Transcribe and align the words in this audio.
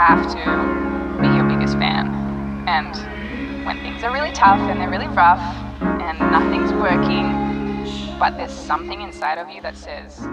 have 0.00 0.32
to 0.32 1.20
be 1.20 1.28
your 1.28 1.44
biggest 1.44 1.74
fan. 1.74 2.08
And 2.66 3.66
when 3.66 3.78
things 3.82 4.02
are 4.02 4.10
really 4.10 4.32
tough 4.32 4.58
and 4.58 4.80
they're 4.80 4.88
really 4.88 5.08
rough 5.08 5.38
and 5.82 6.18
nothing's 6.18 6.72
working, 6.72 7.28
but 8.18 8.38
there's 8.38 8.50
something 8.50 9.02
inside 9.02 9.36
of 9.36 9.50
you 9.50 9.60
that 9.60 9.76
says. 9.76 10.26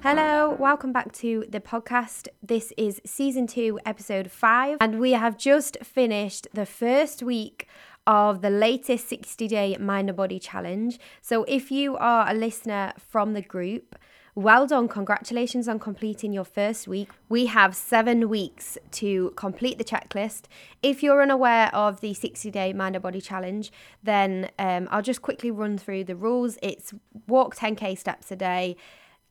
Hello, 0.00 0.54
welcome 0.60 0.92
back 0.92 1.10
to 1.14 1.44
the 1.48 1.58
podcast. 1.58 2.28
This 2.40 2.72
is 2.76 3.00
season 3.04 3.48
two, 3.48 3.80
episode 3.84 4.30
five, 4.30 4.76
and 4.80 5.00
we 5.00 5.12
have 5.12 5.36
just 5.36 5.78
finished 5.82 6.46
the 6.54 6.66
first 6.66 7.24
week 7.24 7.66
of 8.06 8.42
the 8.42 8.50
latest 8.50 9.08
60 9.08 9.48
day 9.48 9.76
Mind 9.80 10.08
and 10.08 10.16
Body 10.16 10.38
Challenge. 10.38 11.00
So, 11.20 11.42
if 11.48 11.72
you 11.72 11.96
are 11.96 12.30
a 12.30 12.34
listener 12.34 12.92
from 12.96 13.32
the 13.32 13.42
group, 13.42 13.96
well 14.36 14.66
done. 14.66 14.86
Congratulations 14.86 15.66
on 15.66 15.78
completing 15.78 16.30
your 16.30 16.44
first 16.44 16.86
week. 16.86 17.08
We 17.30 17.46
have 17.46 17.74
seven 17.74 18.28
weeks 18.28 18.76
to 18.92 19.32
complete 19.34 19.78
the 19.78 19.84
checklist. 19.84 20.42
If 20.82 21.02
you're 21.02 21.22
unaware 21.22 21.74
of 21.74 22.02
the 22.02 22.12
60 22.12 22.50
day 22.50 22.74
Mind 22.74 22.94
and 22.94 23.02
Body 23.02 23.22
Challenge, 23.22 23.72
then 24.02 24.50
um, 24.58 24.88
I'll 24.90 25.02
just 25.02 25.22
quickly 25.22 25.50
run 25.50 25.78
through 25.78 26.04
the 26.04 26.14
rules. 26.14 26.58
It's 26.62 26.92
walk 27.26 27.56
10k 27.56 27.96
steps 27.96 28.30
a 28.30 28.36
day, 28.36 28.76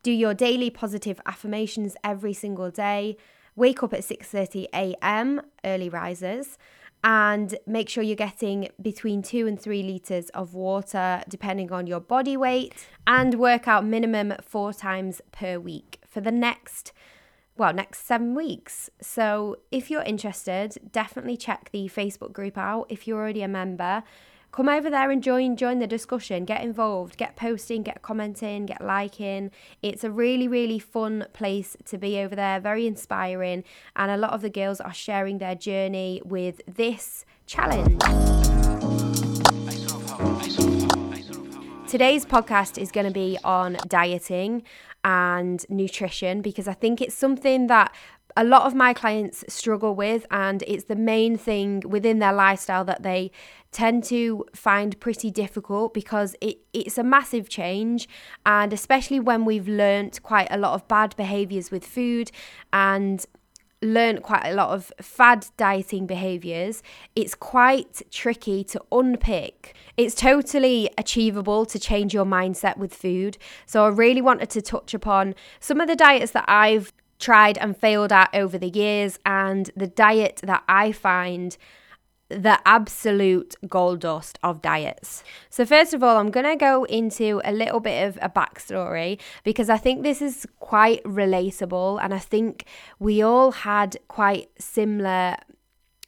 do 0.01 0.11
your 0.11 0.33
daily 0.33 0.71
positive 0.71 1.21
affirmations 1.27 1.95
every 2.03 2.33
single 2.33 2.71
day, 2.71 3.15
wake 3.55 3.83
up 3.83 3.93
at 3.93 4.01
6:30 4.01 4.65
a.m. 4.73 5.39
early 5.63 5.87
risers 5.87 6.57
and 7.05 7.55
make 7.67 7.87
sure 7.87 8.01
you're 8.03 8.15
getting 8.15 8.67
between 8.81 9.21
two 9.21 9.45
and 9.45 9.61
three 9.61 9.83
litres 9.83 10.29
of 10.29 10.55
water 10.55 11.21
depending 11.29 11.71
on 11.71 11.85
your 11.85 11.99
body 11.99 12.35
weight 12.35 12.73
and 13.05 13.35
work 13.35 13.67
out 13.67 13.85
minimum 13.85 14.33
four 14.41 14.73
times 14.73 15.21
per 15.31 15.59
week 15.59 15.99
for 16.07 16.19
the 16.19 16.31
next 16.31 16.91
well 17.55 17.71
next 17.71 18.05
seven 18.05 18.33
weeks. 18.33 18.89
So 18.99 19.57
if 19.71 19.91
you're 19.91 20.01
interested 20.01 20.77
definitely 20.91 21.37
check 21.37 21.69
the 21.71 21.87
facebook 21.87 22.33
group 22.33 22.57
out 22.57 22.87
if 22.89 23.07
you're 23.07 23.19
already 23.19 23.43
a 23.43 23.47
member 23.47 24.03
come 24.55 24.69
over 24.69 24.89
there 24.89 25.11
and 25.11 25.21
join 25.21 25.57
join 25.57 25.79
the 25.79 25.87
discussion. 25.87 26.45
Get 26.45 26.63
involved 26.63 27.17
get 27.17 27.35
posting 27.35 27.83
get 27.83 28.01
commenting 28.01 28.65
get 28.65 28.81
liking. 28.81 29.51
It's 29.81 30.05
a 30.05 30.09
really 30.09 30.47
really 30.47 30.79
fun 30.79 31.25
place 31.33 31.75
to 31.85 31.97
be 31.97 32.19
over 32.19 32.35
there 32.37 32.61
very 32.61 32.87
inspiring. 32.87 33.65
And 33.97 34.09
a 34.09 34.15
lot 34.15 34.31
of 34.31 34.41
the 34.41 34.49
girls 34.49 34.79
are 34.79 34.93
sharing 34.93 35.39
their 35.39 35.55
journey 35.55 36.21
with 36.23 36.61
this 36.73 37.25
challenge. 37.45 38.01
Today's 41.89 42.25
podcast 42.25 42.77
is 42.77 42.91
going 42.91 43.07
to 43.07 43.13
be 43.13 43.37
on 43.43 43.77
dieting 43.87 44.63
and 45.03 45.65
nutrition 45.69 46.41
because 46.41 46.67
I 46.67 46.73
think 46.73 46.99
it's 46.99 47.13
something 47.13 47.67
that 47.67 47.93
a 48.37 48.43
lot 48.43 48.63
of 48.63 48.75
my 48.75 48.93
clients 48.93 49.45
struggle 49.47 49.95
with, 49.95 50.25
and 50.29 50.63
it's 50.67 50.85
the 50.85 50.95
main 50.95 51.37
thing 51.37 51.81
within 51.85 52.19
their 52.19 52.33
lifestyle 52.33 52.83
that 52.85 53.03
they 53.03 53.31
tend 53.71 54.03
to 54.05 54.45
find 54.53 54.99
pretty 54.99 55.31
difficult 55.31 55.93
because 55.93 56.35
it, 56.41 56.57
it's 56.73 56.97
a 56.97 57.03
massive 57.03 57.47
change. 57.47 58.07
And 58.45 58.73
especially 58.73 59.19
when 59.19 59.45
we've 59.45 59.67
learnt 59.67 60.21
quite 60.23 60.47
a 60.51 60.57
lot 60.57 60.73
of 60.73 60.87
bad 60.87 61.15
behaviors 61.15 61.71
with 61.71 61.85
food 61.85 62.31
and 62.73 63.25
learnt 63.81 64.23
quite 64.23 64.45
a 64.45 64.53
lot 64.53 64.69
of 64.69 64.91
fad 65.01 65.47
dieting 65.57 66.05
behaviors, 66.05 66.83
it's 67.15 67.35
quite 67.35 68.01
tricky 68.11 68.63
to 68.65 68.81
unpick. 68.91 69.75
It's 69.95 70.15
totally 70.15 70.89
achievable 70.97 71.65
to 71.67 71.79
change 71.79 72.13
your 72.13 72.25
mindset 72.25 72.77
with 72.77 72.93
food. 72.93 73.37
So, 73.65 73.85
I 73.85 73.89
really 73.89 74.21
wanted 74.21 74.49
to 74.51 74.61
touch 74.61 74.93
upon 74.93 75.35
some 75.59 75.79
of 75.79 75.87
the 75.87 75.95
diets 75.95 76.31
that 76.31 76.45
I've 76.47 76.93
tried 77.19 77.57
and 77.57 77.77
failed 77.77 78.11
at 78.11 78.29
over 78.33 78.57
the 78.57 78.69
years, 78.69 79.19
and 79.25 79.71
the 79.75 79.87
diet 79.87 80.41
that 80.43 80.63
I 80.67 80.91
find 80.91 81.57
the 82.29 82.59
absolute 82.65 83.55
gold 83.67 83.99
dust 83.99 84.39
of 84.41 84.61
diets. 84.61 85.23
So, 85.49 85.65
first 85.65 85.93
of 85.93 86.01
all, 86.01 86.17
I'm 86.17 86.31
going 86.31 86.45
to 86.45 86.55
go 86.55 86.83
into 86.85 87.41
a 87.43 87.51
little 87.51 87.79
bit 87.79 88.07
of 88.07 88.17
a 88.21 88.29
backstory 88.29 89.19
because 89.43 89.69
I 89.69 89.77
think 89.77 90.01
this 90.01 90.21
is 90.21 90.47
quite 90.59 91.03
relatable, 91.03 91.99
and 92.01 92.13
I 92.13 92.19
think 92.19 92.65
we 92.99 93.21
all 93.21 93.51
had 93.51 93.97
quite 94.07 94.49
similar 94.59 95.37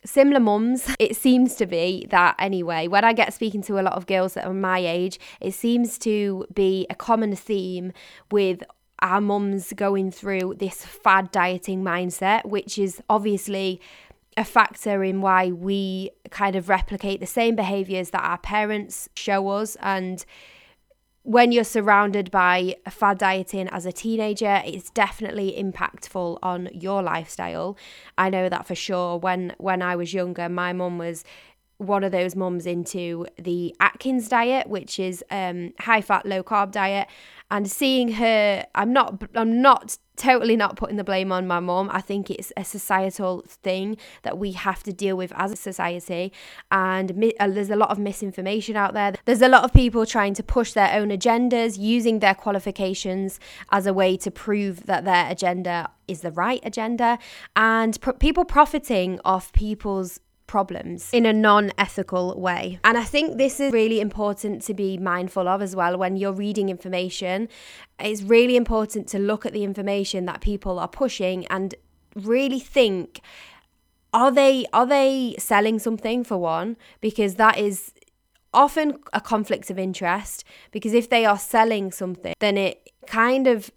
similar 0.05 0.39
mums. 0.39 0.87
It 0.99 1.15
seems 1.15 1.55
to 1.55 1.65
be 1.65 2.07
that 2.09 2.35
anyway. 2.39 2.87
When 2.87 3.03
I 3.03 3.13
get 3.13 3.33
speaking 3.33 3.61
to 3.63 3.79
a 3.79 3.81
lot 3.81 3.93
of 3.93 4.07
girls 4.07 4.33
that 4.33 4.45
are 4.45 4.53
my 4.53 4.79
age, 4.79 5.19
it 5.41 5.53
seems 5.53 5.97
to 5.99 6.45
be 6.53 6.87
a 6.89 6.95
common 6.95 7.35
theme 7.35 7.93
with 8.31 8.63
our 9.01 9.21
mums 9.21 9.73
going 9.73 10.11
through 10.11 10.55
this 10.57 10.85
fad 10.85 11.31
dieting 11.31 11.83
mindset, 11.83 12.45
which 12.45 12.77
is 12.77 13.01
obviously 13.09 13.79
a 14.35 14.43
factor 14.43 15.03
in 15.03 15.21
why 15.21 15.51
we 15.51 16.11
kind 16.29 16.55
of 16.55 16.69
replicate 16.69 17.19
the 17.19 17.25
same 17.25 17.55
behaviors 17.55 18.11
that 18.11 18.23
our 18.23 18.37
parents 18.37 19.09
show 19.15 19.47
us 19.49 19.75
and 19.81 20.25
when 21.27 21.51
you're 21.51 21.65
surrounded 21.65 22.31
by 22.31 22.73
fad 22.89 23.17
dieting 23.17 23.67
as 23.67 23.85
a 23.85 23.91
teenager, 23.91 24.61
it's 24.65 24.89
definitely 24.89 25.61
impactful 25.61 26.39
on 26.41 26.69
your 26.71 27.03
lifestyle. 27.03 27.77
I 28.17 28.29
know 28.29 28.47
that 28.47 28.65
for 28.65 28.75
sure. 28.75 29.17
When 29.17 29.53
when 29.57 29.81
I 29.81 29.97
was 29.97 30.13
younger, 30.13 30.47
my 30.47 30.71
mum 30.71 30.97
was 30.97 31.25
one 31.79 32.05
of 32.05 32.13
those 32.13 32.33
mums 32.37 32.65
into 32.65 33.27
the 33.37 33.75
Atkins 33.81 34.29
diet, 34.29 34.67
which 34.67 34.99
is 34.99 35.21
um, 35.29 35.73
high 35.81 35.99
fat, 35.99 36.25
low 36.25 36.43
carb 36.43 36.71
diet. 36.71 37.09
And 37.49 37.69
seeing 37.69 38.13
her, 38.13 38.65
I'm 38.75 38.91
not, 38.91 39.23
I'm 39.35 39.61
not 39.61 39.97
totally 40.17 40.55
not 40.55 40.75
putting 40.75 40.97
the 40.97 41.03
blame 41.03 41.31
on 41.31 41.47
my 41.47 41.59
mom 41.59 41.89
I 41.93 42.01
think 42.01 42.29
it's 42.29 42.51
a 42.57 42.63
societal 42.63 43.43
thing 43.47 43.97
that 44.23 44.37
we 44.37 44.51
have 44.53 44.83
to 44.83 44.91
deal 44.91 45.15
with 45.15 45.31
as 45.35 45.51
a 45.51 45.55
society. 45.55 46.33
And 46.71 47.15
mi- 47.15 47.37
uh, 47.39 47.47
there's 47.47 47.69
a 47.69 47.75
lot 47.75 47.91
of 47.91 47.99
misinformation 47.99 48.75
out 48.75 48.93
there. 48.93 49.13
There's 49.25 49.41
a 49.41 49.47
lot 49.47 49.63
of 49.63 49.71
people 49.73 50.05
trying 50.05 50.33
to 50.33 50.43
push 50.43 50.73
their 50.73 50.91
own 50.99 51.09
agendas, 51.09 51.77
using 51.77 52.19
their 52.19 52.35
qualifications 52.35 53.39
as 53.71 53.85
a 53.85 53.93
way 53.93 54.17
to 54.17 54.31
prove 54.31 54.87
that 54.87 55.05
their 55.05 55.29
agenda 55.29 55.91
is 56.07 56.21
the 56.21 56.31
right 56.31 56.61
agenda, 56.63 57.19
and 57.55 57.99
pr- 58.01 58.11
people 58.11 58.45
profiting 58.45 59.19
off 59.23 59.51
people's 59.53 60.19
problems 60.47 61.09
in 61.13 61.25
a 61.25 61.33
non 61.33 61.71
ethical 61.77 62.39
way. 62.39 62.79
And 62.83 62.97
I 62.97 63.03
think 63.03 63.37
this 63.37 63.59
is 63.59 63.71
really 63.71 63.99
important 63.99 64.61
to 64.63 64.73
be 64.73 64.97
mindful 64.97 65.47
of 65.47 65.61
as 65.61 65.75
well 65.75 65.97
when 65.97 66.15
you're 66.15 66.33
reading 66.33 66.69
information. 66.69 67.49
It's 67.99 68.23
really 68.23 68.55
important 68.55 69.07
to 69.09 69.19
look 69.19 69.45
at 69.45 69.53
the 69.53 69.63
information 69.63 70.25
that 70.25 70.41
people 70.41 70.79
are 70.79 70.87
pushing 70.87 71.45
and 71.47 71.75
really 72.15 72.59
think 72.59 73.21
are 74.13 74.31
they 74.31 74.65
are 74.73 74.85
they 74.85 75.35
selling 75.37 75.77
something 75.79 76.23
for 76.23 76.37
one 76.37 76.77
because 77.01 77.35
that 77.35 77.57
is 77.57 77.93
often 78.53 78.97
a 79.13 79.21
conflict 79.21 79.69
of 79.69 79.77
interest 79.77 80.43
because 80.71 80.93
if 80.93 81.09
they 81.09 81.25
are 81.25 81.37
selling 81.37 81.91
something 81.91 82.33
then 82.39 82.57
it 82.57 82.89
kind 83.05 83.45
of 83.45 83.69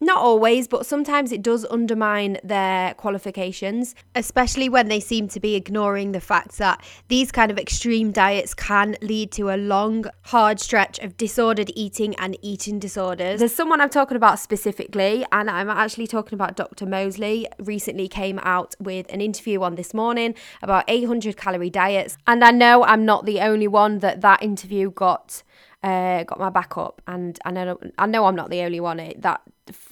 not 0.00 0.18
always, 0.18 0.68
but 0.68 0.86
sometimes 0.86 1.32
it 1.32 1.42
does 1.42 1.66
undermine 1.66 2.38
their 2.44 2.94
qualifications, 2.94 3.94
especially 4.14 4.68
when 4.68 4.88
they 4.88 5.00
seem 5.00 5.28
to 5.28 5.40
be 5.40 5.54
ignoring 5.54 6.12
the 6.12 6.20
fact 6.20 6.58
that 6.58 6.84
these 7.08 7.32
kind 7.32 7.50
of 7.50 7.58
extreme 7.58 8.12
diets 8.12 8.54
can 8.54 8.96
lead 9.02 9.32
to 9.32 9.50
a 9.50 9.56
long, 9.56 10.04
hard 10.22 10.60
stretch 10.60 10.98
of 11.00 11.16
disordered 11.16 11.70
eating 11.74 12.14
and 12.16 12.36
eating 12.42 12.78
disorders. 12.78 13.40
There's 13.40 13.54
someone 13.54 13.80
I'm 13.80 13.90
talking 13.90 14.16
about 14.16 14.38
specifically, 14.38 15.24
and 15.32 15.50
I'm 15.50 15.68
actually 15.68 16.06
talking 16.06 16.34
about 16.34 16.56
Dr. 16.56 16.86
Mosley. 16.86 17.48
Recently 17.58 18.08
came 18.08 18.38
out 18.42 18.74
with 18.78 19.12
an 19.12 19.20
interview 19.20 19.62
on 19.62 19.74
this 19.74 19.92
morning 19.92 20.34
about 20.62 20.84
800 20.86 21.36
calorie 21.36 21.70
diets, 21.70 22.16
and 22.26 22.44
I 22.44 22.52
know 22.52 22.84
I'm 22.84 23.04
not 23.04 23.26
the 23.26 23.40
only 23.40 23.68
one 23.68 23.98
that 23.98 24.20
that 24.20 24.42
interview 24.42 24.90
got 24.90 25.42
uh, 25.82 26.24
got 26.24 26.38
my 26.38 26.50
back 26.50 26.76
up, 26.76 27.00
and 27.06 27.38
I 27.44 27.50
know 27.50 27.78
I 27.98 28.06
know 28.06 28.26
I'm 28.26 28.34
not 28.34 28.50
the 28.50 28.62
only 28.62 28.80
one 28.80 28.96
that 28.96 29.42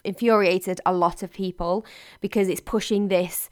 infuriated 0.05 0.81
a 0.85 0.93
lot 0.93 1.23
of 1.23 1.33
people 1.33 1.85
because 2.21 2.49
it's 2.49 2.61
pushing 2.61 3.09
this 3.09 3.49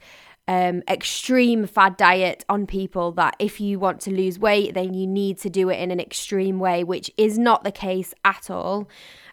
um, 0.47 0.83
extreme 0.87 1.65
fad 1.65 1.97
diet 1.97 2.45
on 2.49 2.67
people 2.67 3.11
that 3.13 3.35
if 3.39 3.59
you 3.59 3.79
want 3.79 3.99
to 4.01 4.11
lose 4.11 4.37
weight, 4.37 4.73
then 4.73 4.93
you 4.93 5.07
need 5.07 5.39
to 5.39 5.49
do 5.49 5.69
it 5.69 5.79
in 5.79 5.91
an 5.91 5.99
extreme 5.99 6.59
way, 6.59 6.83
which 6.83 7.09
is 7.17 7.37
not 7.37 7.63
the 7.63 7.71
case 7.71 8.13
at 8.23 8.49
all, 8.49 8.87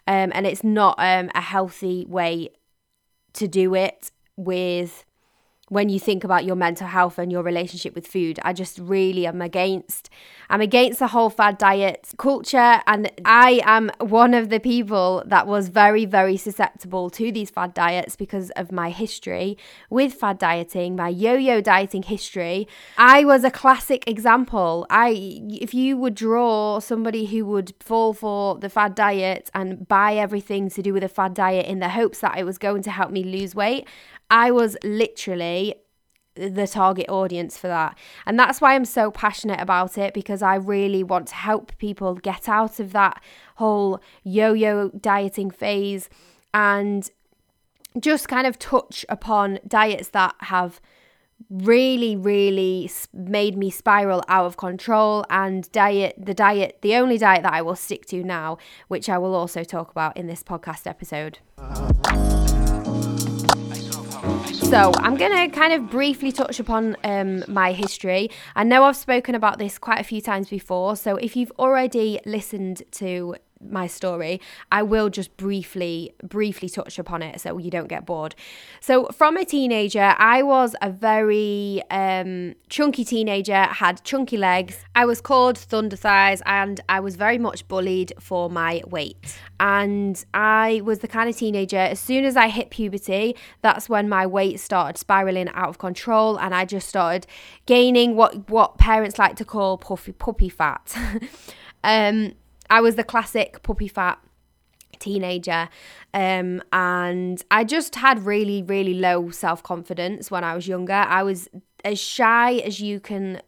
um, 0.07 0.31
and 0.33 0.47
it's 0.47 0.63
not 0.63 0.95
um, 0.97 1.29
a 1.35 1.41
healthy 1.41 2.05
way 2.07 2.49
to 3.33 3.47
do 3.47 3.75
it 3.75 4.11
with 4.35 5.05
when 5.69 5.87
you 5.89 5.99
think 5.99 6.23
about 6.23 6.43
your 6.43 6.55
mental 6.55 6.87
health 6.87 7.17
and 7.17 7.31
your 7.31 7.41
relationship 7.41 7.95
with 7.95 8.05
food. 8.05 8.39
I 8.43 8.51
just 8.53 8.77
really 8.79 9.25
am 9.25 9.41
against 9.41 10.09
I'm 10.49 10.59
against 10.61 10.99
the 10.99 11.07
whole 11.07 11.29
fad 11.29 11.57
diet 11.57 12.09
culture 12.17 12.81
and 12.85 13.09
I 13.23 13.61
am 13.63 13.89
one 13.99 14.33
of 14.33 14.49
the 14.49 14.59
people 14.59 15.23
that 15.25 15.47
was 15.47 15.69
very 15.69 16.05
very 16.05 16.35
susceptible 16.35 17.09
to 17.11 17.31
these 17.31 17.49
fad 17.49 17.73
diets 17.73 18.15
because 18.17 18.49
of 18.51 18.71
my 18.71 18.89
history 18.89 19.57
with 19.89 20.13
fad 20.13 20.37
dieting, 20.37 20.97
my 20.97 21.07
yo-yo 21.07 21.61
dieting 21.61 22.03
history. 22.03 22.67
I 22.97 23.23
was 23.23 23.45
a 23.45 23.51
classic 23.51 24.07
example. 24.07 24.85
I 24.89 25.39
if 25.49 25.73
you 25.73 25.95
would 25.97 26.15
draw 26.15 26.79
somebody 26.79 27.25
who 27.25 27.45
would 27.45 27.73
fall 27.79 28.13
for 28.13 28.57
the 28.59 28.69
fad 28.69 28.95
diet 28.95 29.49
and 29.53 29.87
buy 29.87 30.15
everything 30.15 30.69
to 30.71 30.81
do 30.81 30.91
with 30.93 31.03
a 31.03 31.09
fad 31.09 31.33
diet 31.33 31.67
in 31.67 31.79
the 31.79 31.89
hopes 31.89 32.19
that 32.19 32.37
it 32.37 32.43
was 32.43 32.57
going 32.57 32.83
to 32.83 32.91
help 32.91 33.11
me 33.11 33.23
lose 33.23 33.55
weight, 33.55 33.87
I 34.33 34.49
was 34.49 34.75
literally 34.83 35.75
the 36.33 36.67
target 36.67 37.07
audience 37.07 37.55
for 37.55 37.67
that. 37.67 37.95
And 38.25 38.39
that's 38.39 38.59
why 38.59 38.73
I'm 38.73 38.83
so 38.83 39.11
passionate 39.11 39.61
about 39.61 39.95
it 39.95 40.15
because 40.15 40.41
I 40.41 40.55
really 40.55 41.03
want 41.03 41.27
to 41.27 41.35
help 41.35 41.77
people 41.77 42.15
get 42.15 42.49
out 42.49 42.79
of 42.79 42.93
that 42.93 43.21
whole 43.57 44.01
yo 44.23 44.53
yo 44.53 44.89
dieting 44.89 45.51
phase 45.51 46.09
and 46.51 47.07
just 47.99 48.27
kind 48.27 48.47
of 48.47 48.57
touch 48.57 49.05
upon 49.07 49.59
diets 49.67 50.09
that 50.09 50.33
have 50.39 50.81
really 51.51 52.15
really 52.15 52.89
made 53.13 53.55
me 53.55 53.69
spiral 53.69 54.23
out 54.27 54.45
of 54.45 54.57
control 54.57 55.25
and 55.29 55.71
diet 55.71 56.15
the 56.17 56.33
diet 56.33 56.79
the 56.81 56.95
only 56.95 57.17
diet 57.19 57.43
that 57.43 57.53
I 57.53 57.61
will 57.61 57.75
stick 57.75 58.05
to 58.07 58.23
now 58.23 58.57
which 58.87 59.09
I 59.09 59.19
will 59.19 59.35
also 59.35 59.63
talk 59.63 59.91
about 59.91 60.17
in 60.17 60.25
this 60.25 60.41
podcast 60.41 60.87
episode. 60.87 61.37
So, 64.73 64.91
I'm 64.95 65.17
going 65.17 65.31
to 65.31 65.55
kind 65.55 65.71
of 65.71 65.91
briefly 65.91 66.31
touch 66.31 66.59
upon 66.59 66.97
um, 67.03 67.43
my 67.47 67.73
history. 67.73 68.31
I 68.55 68.63
know 68.63 68.85
I've 68.85 68.97
spoken 68.97 69.35
about 69.35 69.59
this 69.59 69.77
quite 69.77 69.99
a 69.99 70.03
few 70.03 70.19
times 70.19 70.49
before. 70.49 70.95
So, 70.95 71.15
if 71.15 71.35
you've 71.35 71.51
already 71.59 72.19
listened 72.25 72.81
to 72.93 73.35
my 73.69 73.87
story, 73.87 74.41
I 74.71 74.83
will 74.83 75.09
just 75.09 75.35
briefly 75.37 76.13
briefly 76.23 76.69
touch 76.69 76.99
upon 76.99 77.21
it 77.21 77.41
so 77.41 77.57
you 77.57 77.71
don't 77.71 77.87
get 77.87 78.05
bored. 78.05 78.35
So 78.79 79.07
from 79.07 79.37
a 79.37 79.45
teenager, 79.45 80.15
I 80.17 80.43
was 80.43 80.75
a 80.81 80.89
very 80.89 81.81
um, 81.89 82.55
chunky 82.69 83.05
teenager, 83.05 83.63
had 83.63 84.03
chunky 84.03 84.37
legs. 84.37 84.79
I 84.95 85.05
was 85.05 85.21
called 85.21 85.57
thunder 85.57 85.95
thighs 85.95 86.41
and 86.45 86.81
I 86.89 86.99
was 86.99 87.15
very 87.15 87.37
much 87.37 87.67
bullied 87.67 88.13
for 88.19 88.49
my 88.49 88.81
weight. 88.87 89.37
And 89.59 90.23
I 90.33 90.81
was 90.83 90.99
the 90.99 91.07
kind 91.07 91.29
of 91.29 91.37
teenager 91.37 91.77
as 91.77 91.99
soon 91.99 92.25
as 92.25 92.35
I 92.35 92.47
hit 92.49 92.69
puberty, 92.69 93.35
that's 93.61 93.87
when 93.87 94.09
my 94.09 94.25
weight 94.25 94.59
started 94.59 94.97
spiraling 94.97 95.49
out 95.49 95.69
of 95.69 95.77
control 95.77 96.37
and 96.37 96.53
I 96.53 96.65
just 96.65 96.87
started 96.87 97.27
gaining 97.65 98.15
what 98.15 98.49
what 98.49 98.77
parents 98.77 99.17
like 99.17 99.35
to 99.37 99.45
call 99.45 99.77
puffy 99.77 100.11
puppy 100.11 100.49
fat. 100.49 100.95
um 101.83 102.33
I 102.69 102.81
was 102.81 102.95
the 102.95 103.03
classic 103.03 103.61
puppy 103.63 103.87
fat 103.87 104.19
teenager 104.99 105.69
um, 106.13 106.61
and 106.71 107.43
I 107.51 107.63
just 107.63 107.95
had 107.95 108.25
really 108.25 108.63
really 108.63 108.93
low 108.93 109.31
self-confidence 109.31 110.31
when 110.31 110.43
I 110.43 110.55
was 110.55 110.67
younger. 110.67 110.93
I 110.93 111.23
was 111.23 111.49
as 111.83 111.99
shy 111.99 112.55
as 112.57 112.79
you 112.79 112.99
can 112.99 113.41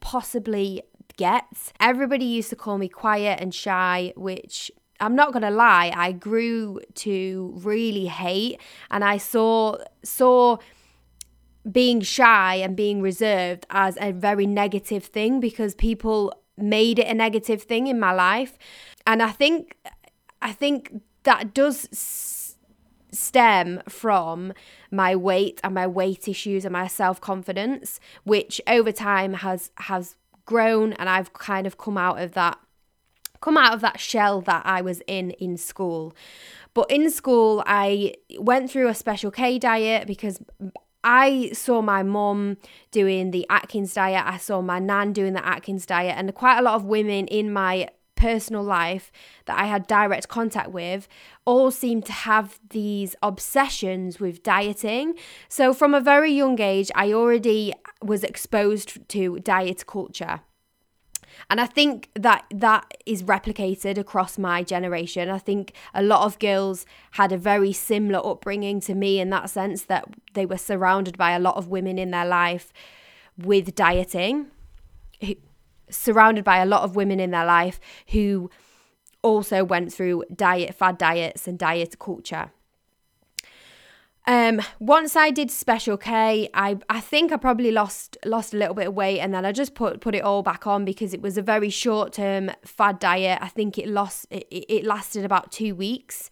possibly 0.00 0.82
get. 1.16 1.44
Everybody 1.78 2.24
used 2.24 2.50
to 2.50 2.56
call 2.56 2.78
me 2.78 2.88
quiet 2.88 3.40
and 3.40 3.54
shy, 3.54 4.12
which 4.16 4.70
I'm 5.00 5.14
not 5.14 5.32
going 5.32 5.42
to 5.42 5.50
lie, 5.50 5.92
I 5.94 6.12
grew 6.12 6.80
to 6.94 7.52
really 7.56 8.06
hate 8.06 8.60
and 8.90 9.04
I 9.04 9.18
saw 9.18 9.78
saw 10.04 10.58
being 11.70 12.00
shy 12.00 12.56
and 12.56 12.76
being 12.76 13.00
reserved 13.02 13.66
as 13.70 13.96
a 14.00 14.12
very 14.12 14.46
negative 14.46 15.04
thing 15.04 15.38
because 15.38 15.74
people 15.74 16.32
made 16.56 16.98
it 16.98 17.06
a 17.06 17.14
negative 17.14 17.62
thing 17.62 17.86
in 17.86 17.98
my 17.98 18.12
life. 18.12 18.58
And 19.06 19.22
I 19.22 19.30
think 19.30 19.76
I 20.40 20.52
think 20.52 21.02
that 21.22 21.54
does 21.54 21.88
s- 21.92 22.56
stem 23.12 23.82
from 23.88 24.52
my 24.90 25.14
weight 25.14 25.60
and 25.62 25.74
my 25.74 25.86
weight 25.86 26.26
issues 26.26 26.64
and 26.64 26.72
my 26.72 26.86
self-confidence, 26.86 28.00
which 28.24 28.60
over 28.66 28.92
time 28.92 29.34
has 29.34 29.70
has 29.78 30.16
grown 30.44 30.92
and 30.94 31.08
I've 31.08 31.32
kind 31.32 31.66
of 31.66 31.78
come 31.78 31.96
out 31.96 32.20
of 32.20 32.32
that 32.32 32.58
come 33.40 33.58
out 33.58 33.74
of 33.74 33.80
that 33.80 34.00
shell 34.00 34.40
that 34.42 34.62
I 34.64 34.80
was 34.80 35.02
in 35.06 35.32
in 35.32 35.56
school. 35.56 36.14
But 36.74 36.90
in 36.90 37.10
school, 37.10 37.62
I 37.66 38.14
went 38.38 38.70
through 38.70 38.88
a 38.88 38.94
special 38.94 39.30
K 39.30 39.58
diet 39.58 40.06
because 40.06 40.40
I 41.04 41.50
saw 41.52 41.82
my 41.82 42.02
mum 42.02 42.58
doing 42.90 43.30
the 43.30 43.46
Atkins 43.50 43.94
diet. 43.94 44.24
I 44.26 44.38
saw 44.38 44.62
my 44.62 44.78
nan 44.78 45.12
doing 45.12 45.32
the 45.32 45.46
Atkins 45.46 45.86
diet, 45.86 46.14
and 46.16 46.34
quite 46.34 46.58
a 46.58 46.62
lot 46.62 46.74
of 46.74 46.84
women 46.84 47.26
in 47.26 47.52
my 47.52 47.88
personal 48.22 48.62
life 48.62 49.10
that 49.46 49.58
I 49.58 49.64
had 49.64 49.88
direct 49.88 50.28
contact 50.28 50.70
with 50.70 51.08
all 51.44 51.72
seemed 51.72 52.06
to 52.06 52.12
have 52.12 52.60
these 52.70 53.16
obsessions 53.20 54.20
with 54.20 54.44
dieting. 54.44 55.14
So, 55.48 55.74
from 55.74 55.92
a 55.92 56.00
very 56.00 56.32
young 56.32 56.60
age, 56.60 56.90
I 56.94 57.12
already 57.12 57.72
was 58.00 58.22
exposed 58.22 59.08
to 59.08 59.40
diet 59.40 59.86
culture. 59.86 60.42
And 61.50 61.60
I 61.60 61.66
think 61.66 62.10
that 62.14 62.44
that 62.50 62.94
is 63.06 63.22
replicated 63.22 63.98
across 63.98 64.38
my 64.38 64.62
generation. 64.62 65.28
I 65.28 65.38
think 65.38 65.72
a 65.94 66.02
lot 66.02 66.24
of 66.24 66.38
girls 66.38 66.86
had 67.12 67.32
a 67.32 67.38
very 67.38 67.72
similar 67.72 68.24
upbringing 68.26 68.80
to 68.82 68.94
me 68.94 69.20
in 69.20 69.30
that 69.30 69.50
sense 69.50 69.82
that 69.84 70.06
they 70.34 70.46
were 70.46 70.58
surrounded 70.58 71.18
by 71.18 71.32
a 71.32 71.38
lot 71.38 71.56
of 71.56 71.68
women 71.68 71.98
in 71.98 72.10
their 72.10 72.26
life 72.26 72.72
with 73.36 73.74
dieting, 73.74 74.46
surrounded 75.90 76.44
by 76.44 76.58
a 76.58 76.66
lot 76.66 76.82
of 76.82 76.96
women 76.96 77.20
in 77.20 77.30
their 77.30 77.46
life 77.46 77.80
who 78.08 78.50
also 79.22 79.62
went 79.64 79.92
through 79.92 80.24
diet 80.34 80.74
fad 80.74 80.98
diets 80.98 81.46
and 81.46 81.58
diet 81.58 81.98
culture. 81.98 82.50
Um, 84.26 84.60
once 84.78 85.16
I 85.16 85.30
did 85.30 85.50
Special 85.50 85.96
K, 85.96 86.48
I 86.54 86.78
I 86.88 87.00
think 87.00 87.32
I 87.32 87.36
probably 87.36 87.72
lost 87.72 88.16
lost 88.24 88.54
a 88.54 88.56
little 88.56 88.74
bit 88.74 88.88
of 88.88 88.94
weight, 88.94 89.18
and 89.18 89.34
then 89.34 89.44
I 89.44 89.50
just 89.52 89.74
put 89.74 90.00
put 90.00 90.14
it 90.14 90.22
all 90.22 90.42
back 90.42 90.66
on 90.66 90.84
because 90.84 91.12
it 91.12 91.20
was 91.20 91.36
a 91.36 91.42
very 91.42 91.70
short 91.70 92.12
term 92.12 92.50
fad 92.64 93.00
diet. 93.00 93.38
I 93.42 93.48
think 93.48 93.78
it 93.78 93.88
lost 93.88 94.26
it, 94.30 94.46
it 94.50 94.84
lasted 94.84 95.24
about 95.24 95.50
two 95.50 95.74
weeks. 95.74 96.30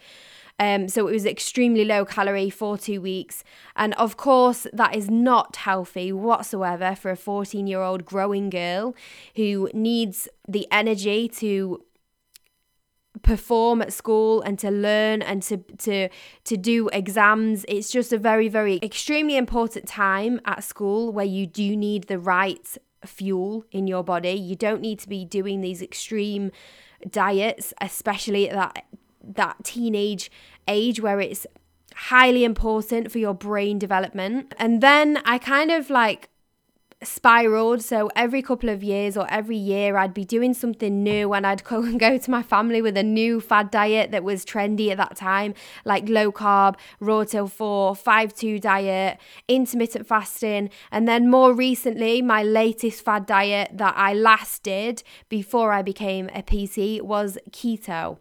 Um, 0.61 0.89
so 0.89 1.09
it 1.09 1.13
was 1.13 1.25
extremely 1.25 1.87
low 1.87 2.05
calorie 2.05 2.51
for 2.51 2.77
two 2.77 3.01
weeks. 3.01 3.43
And 3.77 3.95
of 3.95 4.19
course, 4.19 4.67
that 4.75 4.95
is 4.95 5.09
not 5.09 5.57
healthy 5.57 6.13
whatsoever 6.13 6.95
for 6.95 7.11
a 7.11 7.17
14 7.17 7.67
year 7.67 7.81
old 7.81 8.05
growing 8.05 8.51
girl 8.51 8.95
who 9.37 9.71
needs 9.73 10.29
the 10.47 10.69
energy 10.71 11.29
to 11.29 11.83
perform 13.23 13.83
at 13.83 13.93
school 13.93 14.41
and 14.43 14.59
to 14.59 14.71
learn 14.71 15.23
and 15.23 15.43
to 15.43 15.59
to 15.79 16.09
to 16.45 16.57
do 16.57 16.89
exams. 16.93 17.65
It's 17.69 17.91
just 17.91 18.13
a 18.13 18.19
very 18.19 18.49
very 18.49 18.79
extremely 18.83 19.37
important 19.37 19.87
time 19.89 20.41
at 20.45 20.65
school 20.65 21.13
where 21.13 21.27
you 21.27 21.47
do 21.47 21.77
need 21.77 22.05
the 22.05 22.19
right 22.19 22.77
fuel 23.05 23.65
in 23.73 23.87
your 23.87 24.05
body. 24.05 24.33
You 24.33 24.57
don't 24.57 24.81
need 24.81 24.99
to 25.01 25.09
be 25.09 25.25
doing 25.25 25.61
these 25.61 25.83
extreme 25.83 26.53
diets 27.09 27.73
especially 27.81 28.51
at 28.51 28.55
that 28.55 28.85
that 29.23 29.57
teenage 29.65 30.31
age 30.69 31.01
where 31.01 31.21
it's 31.21 31.47
highly 31.95 32.45
important 32.45 33.11
for 33.11 33.19
your 33.19 33.35
brain 33.35 33.79
development. 33.79 34.55
And 34.59 34.81
then 34.81 35.21
i 35.25 35.39
kind 35.39 35.71
of 35.71 35.91
like 35.91 36.29
spiraled. 37.03 37.83
So 37.83 38.11
every 38.15 38.43
couple 38.43 38.69
of 38.69 38.83
years 38.83 39.17
or 39.17 39.27
every 39.31 39.57
year, 39.57 39.97
I'd 39.97 40.15
be 40.15 40.25
doing 40.25 40.55
something 40.55 41.03
new 41.03 41.33
and 41.33 41.47
I'd 41.47 41.65
go 41.65 41.83
and 41.83 41.99
go 41.99 42.19
to 42.19 42.31
my 42.31 42.43
family 42.43 42.83
with 42.83 42.97
a 42.97 43.03
new 43.03 43.41
fad 43.41 43.71
diet 43.71 44.11
that 44.11 44.25
was 44.25 44.45
trendy 44.45 44.91
at 44.91 44.99
that 44.99 45.17
time, 45.17 45.55
like 45.85 46.09
low 46.09 46.31
carb, 46.31 46.77
raw 46.99 47.25
till 47.25 47.47
four, 47.47 47.95
5 47.95 48.35
2 48.35 48.59
diet, 48.59 49.19
intermittent 49.49 50.07
fasting. 50.07 50.71
And 50.91 51.09
then 51.09 51.31
more 51.31 51.53
recently, 51.53 52.23
my 52.23 52.43
latest 52.43 53.05
fad 53.05 53.27
diet 53.27 53.71
that 53.75 53.95
I 53.97 54.13
last 54.13 54.63
did 54.63 55.03
before 55.29 55.73
I 55.73 55.83
became 55.83 56.29
a 56.35 56.43
PT 56.43 57.03
was 57.03 57.39
keto. 57.51 58.19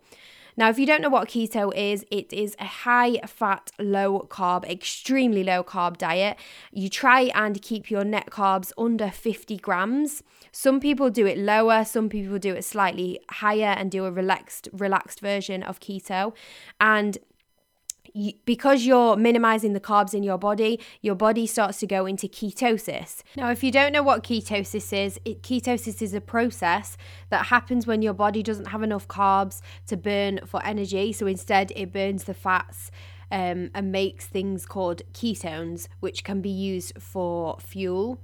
Now, 0.59 0.67
if 0.67 0.77
you 0.77 0.85
don't 0.85 1.01
know 1.01 1.07
what 1.09 1.29
keto 1.29 1.73
is, 1.73 2.05
it 2.11 2.33
is 2.33 2.53
a 2.59 2.65
high 2.65 3.21
fat, 3.25 3.71
low 3.79 4.27
carb, 4.29 4.69
extremely 4.69 5.41
low 5.41 5.63
carb 5.63 5.97
diet. 5.97 6.37
You 6.73 6.89
try 6.89 7.31
and 7.33 7.61
keep 7.61 7.89
your 7.89 8.03
net 8.03 8.25
carbs 8.29 8.73
under 8.77 9.09
50 9.09 9.55
grams. 9.59 10.21
Some 10.51 10.81
people 10.81 11.09
do 11.09 11.25
it 11.25 11.37
lower, 11.37 11.85
some 11.85 12.09
people 12.09 12.39
do 12.39 12.55
it 12.55 12.65
slightly 12.65 13.21
higher 13.29 13.73
and 13.77 13.89
do 13.89 14.03
a 14.03 14.11
relaxed 14.11 14.67
relaxed 14.73 15.21
version 15.21 15.63
of 15.63 15.79
keto. 15.79 16.33
And 16.81 17.17
because 18.45 18.85
you're 18.85 19.15
minimizing 19.15 19.73
the 19.73 19.79
carbs 19.79 20.13
in 20.13 20.23
your 20.23 20.37
body, 20.37 20.79
your 21.01 21.15
body 21.15 21.45
starts 21.47 21.79
to 21.79 21.87
go 21.87 22.05
into 22.05 22.27
ketosis. 22.27 23.21
Now, 23.35 23.49
if 23.49 23.63
you 23.63 23.71
don't 23.71 23.91
know 23.91 24.03
what 24.03 24.23
ketosis 24.23 24.93
is, 24.93 25.19
it, 25.25 25.43
ketosis 25.43 26.01
is 26.01 26.13
a 26.13 26.21
process 26.21 26.97
that 27.29 27.47
happens 27.47 27.87
when 27.87 28.01
your 28.01 28.13
body 28.13 28.43
doesn't 28.43 28.67
have 28.67 28.83
enough 28.83 29.07
carbs 29.07 29.61
to 29.87 29.97
burn 29.97 30.39
for 30.45 30.63
energy. 30.65 31.13
So 31.13 31.27
instead, 31.27 31.71
it 31.75 31.91
burns 31.91 32.25
the 32.25 32.33
fats 32.33 32.91
um, 33.31 33.69
and 33.73 33.91
makes 33.91 34.25
things 34.25 34.65
called 34.65 35.01
ketones, 35.13 35.87
which 35.99 36.23
can 36.23 36.41
be 36.41 36.49
used 36.49 37.01
for 37.01 37.57
fuel. 37.59 38.19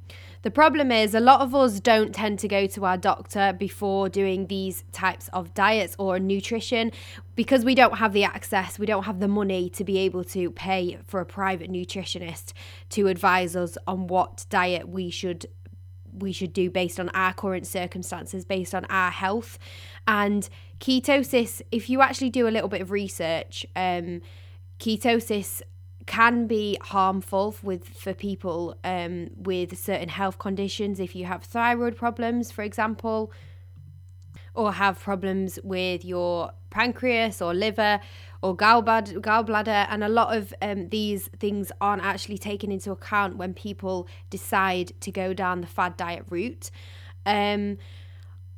The 0.46 0.52
problem 0.52 0.92
is, 0.92 1.16
a 1.16 1.20
lot 1.20 1.42
of 1.42 1.56
us 1.56 1.80
don't 1.80 2.14
tend 2.14 2.38
to 2.38 2.48
go 2.48 2.68
to 2.68 2.86
our 2.86 2.98
doctor 2.98 3.52
before 3.52 4.10
doing 4.10 4.46
these 4.46 4.84
types 4.92 5.28
of 5.30 5.56
diets 5.56 5.96
or 5.98 6.20
nutrition 6.20 6.92
because 7.36 7.66
we 7.66 7.74
don't 7.74 7.98
have 7.98 8.14
the 8.14 8.25
access, 8.25 8.78
we 8.78 8.86
don't 8.86 9.06
have 9.06 9.20
the 9.20 9.28
money 9.28 9.72
to 9.72 9.84
be 9.84 9.98
able 9.98 10.24
to 10.25 10.52
pay 10.52 11.00
for 11.04 11.20
a 11.20 11.25
private 11.25 11.72
nutritionist 11.72 12.54
to 12.90 13.08
advise 13.08 13.56
us 13.56 13.75
on 13.88 14.06
what 14.06 14.46
diet 14.52 14.88
we 14.88 15.10
should 15.10 15.48
we 16.14 16.32
should 16.32 16.54
do 16.54 16.70
based 16.70 17.00
on 17.00 17.10
our 17.10 17.34
current 17.34 17.66
circumstances, 17.66 18.46
based 18.46 18.75
on 18.75 18.86
our 18.86 19.10
health. 19.10 19.58
And 20.08 20.48
ketosis, 20.80 21.64
if 21.72 21.90
you 21.90 22.02
actually 22.02 22.30
do 22.30 22.48
a 22.48 22.52
little 22.52 22.70
bit 22.70 22.82
of 22.82 22.92
research, 22.92 23.66
um, 23.75 24.22
ketosis 24.80 25.64
can 26.06 26.48
be 26.48 26.78
harmful 26.82 27.56
with 27.64 27.88
for 27.88 28.14
people 28.14 28.76
um, 28.84 29.30
with 29.36 29.78
certain 29.78 30.10
health 30.10 30.38
conditions. 30.38 31.00
If 31.00 31.16
you 31.16 31.26
have 31.26 31.44
thyroid 31.44 31.96
problems, 31.96 32.52
for 32.52 32.62
example, 32.64 33.32
or 34.54 34.74
have 34.74 35.00
problems 35.00 35.60
with 35.64 36.06
your 36.06 36.52
pancreas 36.70 37.42
or 37.42 37.54
liver 37.54 38.00
or 38.42 38.56
gallbladder, 38.56 39.20
gallbladder 39.22 39.88
and 39.90 40.04
a 40.04 40.10
lot 40.10 40.36
of 40.36 40.54
um, 40.62 40.90
these 40.90 41.28
things 41.40 41.72
aren't 41.82 42.04
actually 42.04 42.38
taken 42.38 42.72
into 42.72 42.92
account 42.92 43.38
when 43.38 43.54
people 43.54 44.08
decide 44.30 44.92
to 45.02 45.12
go 45.12 45.34
down 45.34 45.62
the 45.62 45.68
fad 45.68 45.98
diet 45.98 46.26
route. 46.30 46.70
Um, 47.26 47.78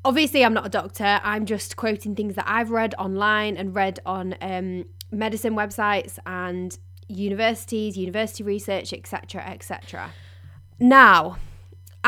obviously, 0.03 0.43
I'm 0.43 0.53
not 0.53 0.65
a 0.65 0.69
doctor. 0.69 1.19
I'm 1.23 1.45
just 1.45 1.77
quoting 1.77 2.15
things 2.15 2.35
that 2.35 2.45
I've 2.47 2.71
read 2.71 2.93
online 2.99 3.55
and 3.55 3.73
read 3.73 3.99
on 4.05 4.35
um, 4.41 4.85
medicine 5.11 5.55
websites 5.55 6.19
and 6.25 6.77
universities, 7.07 7.97
university 7.97 8.43
research, 8.43 8.93
etc., 8.93 9.41
etc. 9.41 10.11
Now, 10.79 11.37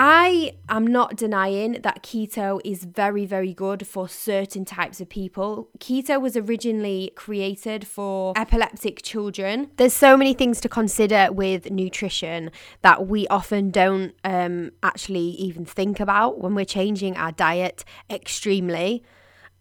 I 0.01 0.53
am 0.69 0.87
not 0.87 1.17
denying 1.17 1.73
that 1.81 2.03
keto 2.03 2.61
is 2.63 2.85
very, 2.85 3.25
very 3.25 3.53
good 3.53 3.85
for 3.85 4.07
certain 4.07 4.63
types 4.63 5.01
of 5.01 5.09
people. 5.09 5.67
Keto 5.79 6.21
was 6.21 6.37
originally 6.37 7.11
created 7.15 7.85
for 7.85 8.33
epileptic 8.37 9.01
children. 9.01 9.71
There's 9.75 9.93
so 9.93 10.15
many 10.15 10.33
things 10.33 10.61
to 10.61 10.69
consider 10.69 11.33
with 11.33 11.69
nutrition 11.69 12.51
that 12.81 13.07
we 13.07 13.27
often 13.27 13.71
don't 13.71 14.13
um, 14.23 14.71
actually 14.83 15.31
even 15.31 15.65
think 15.65 15.99
about 15.99 16.39
when 16.39 16.55
we're 16.55 16.63
changing 16.63 17.17
our 17.17 17.33
diet 17.33 17.83
extremely. 18.09 19.03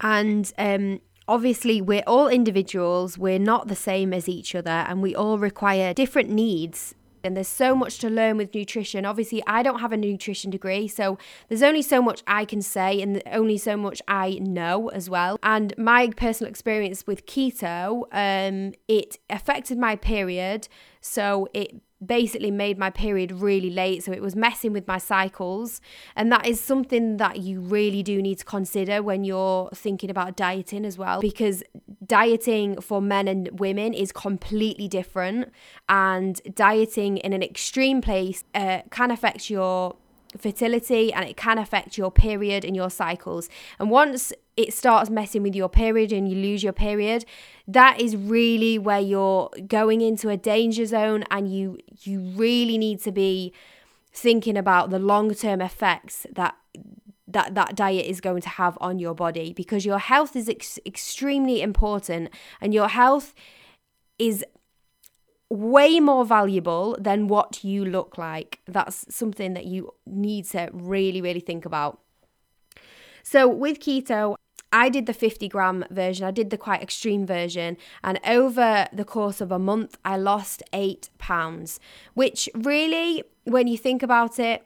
And 0.00 0.52
um, 0.57 1.00
obviously 1.28 1.80
we're 1.80 2.02
all 2.06 2.28
individuals, 2.28 3.18
we're 3.18 3.38
not 3.38 3.68
the 3.68 3.76
same 3.76 4.12
as 4.12 4.28
each 4.28 4.54
other, 4.54 4.70
and 4.88 5.02
we 5.02 5.14
all 5.14 5.38
require 5.38 5.94
different 5.94 6.30
needs 6.30 6.94
and 7.25 7.37
there's 7.37 7.49
so 7.49 7.75
much 7.75 7.99
to 7.99 8.08
learn 8.08 8.37
with 8.37 8.54
nutrition. 8.54 9.04
Obviously, 9.04 9.42
I 9.47 9.62
don't 9.62 9.80
have 9.80 9.92
a 9.92 9.97
nutrition 9.97 10.50
degree, 10.50 10.88
so 10.88 11.18
there's 11.49 11.62
only 11.62 11.82
so 11.82 12.00
much 12.00 12.23
I 12.26 12.44
can 12.44 12.62
say 12.62 13.00
and 13.00 13.23
only 13.30 13.58
so 13.58 13.76
much 13.76 14.00
I 14.08 14.38
know 14.40 14.88
as 14.88 15.11
well. 15.11 15.38
And 15.42 15.75
my 15.76 16.11
personal 16.16 16.49
experience 16.49 17.06
with 17.06 17.26
keto, 17.26 18.04
um, 18.12 18.73
it 18.87 19.18
affected 19.28 19.78
my 19.78 19.97
period, 19.97 20.68
so 21.00 21.49
it 21.52 21.80
basically 22.04 22.50
made 22.50 22.78
my 22.78 22.90
period 22.90 23.32
really 23.32 23.70
late 23.70 24.04
so 24.04 24.12
it 24.12 24.22
was 24.22 24.36
messing 24.36 24.72
with 24.72 24.86
my 24.86 24.98
cycles. 24.98 25.80
And 26.14 26.30
that 26.32 26.46
is 26.46 26.60
something 26.60 27.16
that 27.16 27.40
you 27.40 27.60
really 27.60 28.02
do 28.02 28.22
need 28.22 28.38
to 28.38 28.44
consider 28.44 29.02
when 29.02 29.24
you're 29.24 29.70
thinking 29.74 30.10
about 30.10 30.36
dieting 30.36 30.84
as 30.84 30.96
well 30.96 31.20
because 31.20 31.62
dieting 32.06 32.80
for 32.80 33.02
men 33.02 33.28
and 33.28 33.58
women 33.58 33.92
is 33.94 34.12
completely 34.12 34.88
different 34.88 35.52
and 35.88 36.40
dieting 36.54 37.18
in 37.18 37.32
an 37.32 37.42
extreme 37.42 38.00
place 38.00 38.44
uh, 38.54 38.82
can 38.90 39.10
affect 39.10 39.50
your 39.50 39.96
fertility 40.37 41.12
and 41.12 41.28
it 41.28 41.37
can 41.37 41.58
affect 41.58 41.97
your 41.97 42.11
period 42.11 42.64
and 42.64 42.76
your 42.76 42.90
cycles. 42.90 43.49
And 43.78 43.90
once 43.90 44.32
it 44.56 44.75
starts 44.75 45.08
messing 45.08 45.42
with 45.42 45.54
your 45.54 45.68
period 45.68 46.12
and 46.12 46.28
you 46.28 46.37
lose 46.37 46.62
your 46.62 46.73
period, 46.73 47.25
that 47.66 48.00
is 48.00 48.16
really 48.16 48.78
where 48.78 49.00
you're 49.00 49.50
going 49.66 50.00
into 50.00 50.28
a 50.28 50.37
danger 50.37 50.85
zone 50.87 51.25
and 51.30 51.52
you 51.52 51.78
you 52.02 52.20
really 52.20 52.78
need 52.78 53.00
to 53.02 53.12
be 53.12 53.52
thinking 54.12 54.56
about 54.56 54.90
the 54.90 54.99
long-term 54.99 55.61
effects 55.61 56.26
that 56.32 56.56
that 57.26 57.54
that 57.54 57.76
diet 57.76 58.06
is 58.06 58.20
going 58.20 58.40
to 58.40 58.49
have 58.49 58.76
on 58.80 58.99
your 58.99 59.14
body 59.14 59.52
because 59.52 59.85
your 59.85 59.99
health 59.99 60.35
is 60.35 60.49
ex- 60.49 60.78
extremely 60.87 61.61
important 61.61 62.30
and 62.61 62.73
your 62.73 62.88
health 62.88 63.35
is 64.18 64.44
way 65.50 65.98
more 65.98 66.24
valuable 66.24 66.96
than 67.00 67.28
what 67.28 67.64
you 67.64 67.84
look 67.84 68.18
like. 68.18 68.60
That's 68.66 69.06
something 69.14 69.54
that 69.54 69.64
you 69.64 69.94
need 70.06 70.44
to 70.46 70.70
really, 70.72 71.20
really 71.20 71.40
think 71.40 71.64
about. 71.64 72.00
So, 73.22 73.48
with 73.48 73.80
keto, 73.80 74.36
I 74.72 74.90
did 74.90 75.06
the 75.06 75.14
50 75.14 75.48
gram 75.48 75.84
version, 75.90 76.26
I 76.26 76.30
did 76.30 76.50
the 76.50 76.58
quite 76.58 76.82
extreme 76.82 77.26
version, 77.26 77.78
and 78.04 78.20
over 78.26 78.86
the 78.92 79.04
course 79.04 79.40
of 79.40 79.50
a 79.50 79.58
month, 79.58 79.96
I 80.04 80.16
lost 80.18 80.62
eight 80.72 81.08
pounds, 81.18 81.80
which 82.14 82.48
really, 82.54 83.24
when 83.44 83.66
you 83.66 83.78
think 83.78 84.02
about 84.02 84.38
it, 84.38 84.64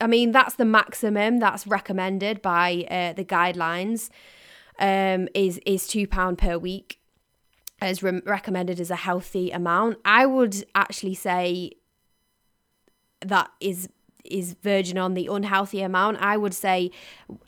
I 0.00 0.06
mean, 0.06 0.32
that's 0.32 0.54
the 0.54 0.64
maximum 0.64 1.38
that's 1.38 1.66
recommended 1.66 2.42
by 2.42 2.86
uh, 2.90 3.14
the 3.14 3.24
guidelines. 3.24 4.10
Um, 4.80 5.28
is 5.34 5.58
is 5.66 5.88
two 5.88 6.06
pound 6.06 6.38
per 6.38 6.56
week 6.56 6.97
as 7.80 8.02
re- 8.02 8.22
recommended 8.24 8.80
as 8.80 8.90
a 8.90 8.96
healthy 8.96 9.50
amount. 9.50 9.98
I 10.04 10.26
would 10.26 10.64
actually 10.74 11.14
say 11.14 11.72
that 13.20 13.50
is 13.60 13.88
is 14.24 14.56
verging 14.62 14.98
on 14.98 15.14
the 15.14 15.26
unhealthy 15.26 15.80
amount. 15.80 16.18
I 16.20 16.36
would 16.36 16.54
say 16.54 16.90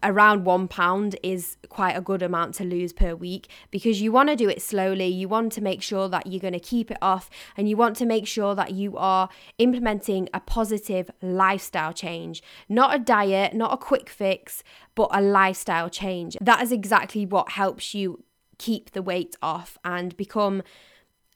around 0.02 0.44
one 0.44 0.68
pound 0.68 1.16
is 1.22 1.56
quite 1.68 1.96
a 1.96 2.00
good 2.00 2.22
amount 2.22 2.54
to 2.54 2.64
lose 2.64 2.92
per 2.92 3.14
week 3.14 3.48
because 3.70 4.00
you 4.00 4.12
want 4.12 4.28
to 4.30 4.36
do 4.36 4.48
it 4.48 4.62
slowly. 4.62 5.06
You 5.06 5.28
want 5.28 5.52
to 5.52 5.60
make 5.60 5.82
sure 5.82 6.08
that 6.08 6.26
you're 6.26 6.40
going 6.40 6.54
to 6.54 6.60
keep 6.60 6.90
it 6.90 6.98
off 7.02 7.30
and 7.56 7.68
you 7.68 7.76
want 7.76 7.96
to 7.96 8.06
make 8.06 8.26
sure 8.26 8.54
that 8.54 8.72
you 8.72 8.96
are 8.96 9.28
implementing 9.58 10.28
a 10.32 10.40
positive 10.40 11.10
lifestyle 11.22 11.92
change, 11.92 12.42
not 12.68 12.94
a 12.94 12.98
diet, 12.98 13.54
not 13.54 13.72
a 13.72 13.76
quick 13.76 14.08
fix, 14.08 14.62
but 14.94 15.08
a 15.12 15.20
lifestyle 15.20 15.90
change. 15.90 16.36
That 16.40 16.62
is 16.62 16.72
exactly 16.72 17.26
what 17.26 17.50
helps 17.50 17.94
you 17.94 18.24
keep 18.60 18.90
the 18.90 19.02
weight 19.02 19.34
off 19.42 19.78
and 19.82 20.16
become 20.16 20.62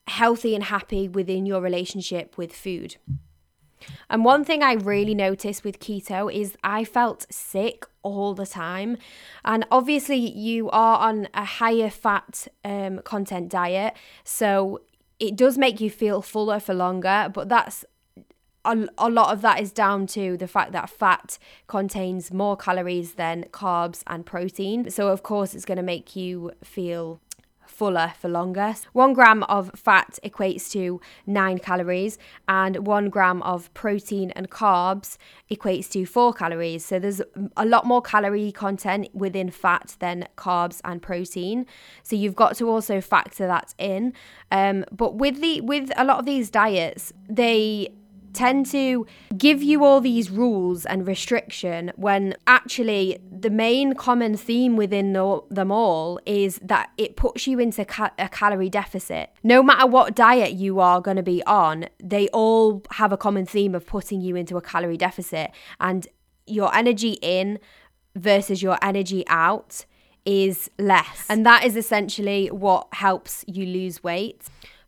healthy 0.07 0.53
and 0.53 0.65
happy 0.65 1.09
within 1.09 1.45
your 1.47 1.59
relationship 1.59 2.37
with 2.37 2.53
food. 2.53 2.97
And 4.09 4.23
one 4.23 4.45
thing 4.45 4.61
I 4.63 4.73
really 4.73 5.15
noticed 5.15 5.63
with 5.63 5.79
keto 5.79 6.33
is 6.33 6.55
I 6.63 6.83
felt 6.83 7.25
sick 7.31 7.85
all 8.03 8.33
the 8.35 8.45
time. 8.45 8.97
And 9.43 9.65
obviously, 9.71 10.17
you 10.17 10.69
are 10.69 10.99
on 10.99 11.27
a 11.33 11.43
higher 11.43 11.89
fat 11.89 12.47
um, 12.63 12.99
content 13.03 13.49
diet, 13.49 13.95
so 14.23 14.81
it 15.19 15.35
does 15.35 15.57
make 15.57 15.81
you 15.81 15.89
feel 15.89 16.21
fuller 16.21 16.59
for 16.59 16.73
longer, 16.73 17.29
but 17.33 17.49
that's 17.49 17.85
a, 18.65 19.09
lot 19.09 19.31
of 19.31 19.41
that 19.41 19.61
is 19.61 19.71
down 19.71 20.07
to 20.07 20.37
the 20.37 20.47
fact 20.47 20.71
that 20.71 20.89
fat 20.89 21.37
contains 21.67 22.31
more 22.31 22.57
calories 22.57 23.13
than 23.13 23.45
carbs 23.51 24.03
and 24.07 24.25
protein. 24.25 24.89
So, 24.89 25.09
of 25.09 25.23
course, 25.23 25.53
it's 25.53 25.65
going 25.65 25.77
to 25.77 25.83
make 25.83 26.15
you 26.15 26.51
feel 26.63 27.19
fuller 27.75 28.13
for 28.17 28.29
longer. 28.29 28.73
One 28.93 29.13
gram 29.13 29.43
of 29.43 29.71
fat 29.75 30.17
equates 30.23 30.71
to 30.71 31.01
nine 31.25 31.59
calories, 31.59 32.17
and 32.47 32.87
one 32.87 33.09
gram 33.09 33.41
of 33.43 33.73
protein 33.73 34.31
and 34.31 34.49
carbs 34.49 35.17
equates 35.51 35.89
to 35.91 36.05
four 36.05 36.33
calories. 36.33 36.85
So 36.85 36.99
there's 36.99 37.21
a 37.57 37.65
lot 37.65 37.85
more 37.85 38.01
calorie 38.01 38.51
content 38.51 39.09
within 39.13 39.49
fat 39.49 39.95
than 39.99 40.27
carbs 40.37 40.79
and 40.83 41.01
protein. 41.01 41.65
So 42.03 42.15
you've 42.15 42.35
got 42.35 42.55
to 42.57 42.69
also 42.69 43.01
factor 43.01 43.45
that 43.47 43.73
in. 43.77 44.13
Um, 44.51 44.85
but 44.91 45.15
with 45.15 45.41
the 45.41 45.61
with 45.61 45.91
a 45.97 46.05
lot 46.05 46.19
of 46.19 46.25
these 46.25 46.49
diets, 46.49 47.11
they 47.29 47.89
tend 48.35 48.65
to 48.67 49.07
give 49.37 49.63
you 49.63 49.83
all 49.83 50.01
these 50.01 50.29
rules 50.29 50.85
and 50.85 51.07
restriction 51.07 51.91
when 51.95 52.35
actually 52.45 53.17
the 53.31 53.49
main 53.49 53.93
common 53.93 54.37
theme 54.37 54.75
within 54.75 55.13
the, 55.13 55.41
them 55.49 55.71
all 55.71 56.19
is 56.25 56.59
that 56.61 56.91
it 56.97 57.15
puts 57.15 57.47
you 57.47 57.59
into 57.59 57.85
ca- 57.85 58.11
a 58.19 58.29
calorie 58.29 58.69
deficit. 58.69 59.31
No 59.43 59.63
matter 59.63 59.87
what 59.87 60.15
diet 60.15 60.53
you 60.53 60.79
are 60.79 61.01
going 61.01 61.17
to 61.17 61.23
be 61.23 61.43
on, 61.45 61.87
they 62.03 62.27
all 62.29 62.83
have 62.91 63.11
a 63.11 63.17
common 63.17 63.45
theme 63.45 63.73
of 63.73 63.85
putting 63.85 64.21
you 64.21 64.35
into 64.35 64.57
a 64.57 64.61
calorie 64.61 64.97
deficit 64.97 65.51
and 65.79 66.07
your 66.45 66.73
energy 66.75 67.17
in 67.21 67.59
versus 68.15 68.61
your 68.61 68.77
energy 68.81 69.25
out 69.27 69.85
is 70.25 70.69
less. 70.79 71.25
And 71.29 71.45
that 71.45 71.65
is 71.65 71.75
essentially 71.75 72.47
what 72.47 72.87
helps 72.93 73.45
you 73.47 73.65
lose 73.65 74.03
weight. 74.03 74.43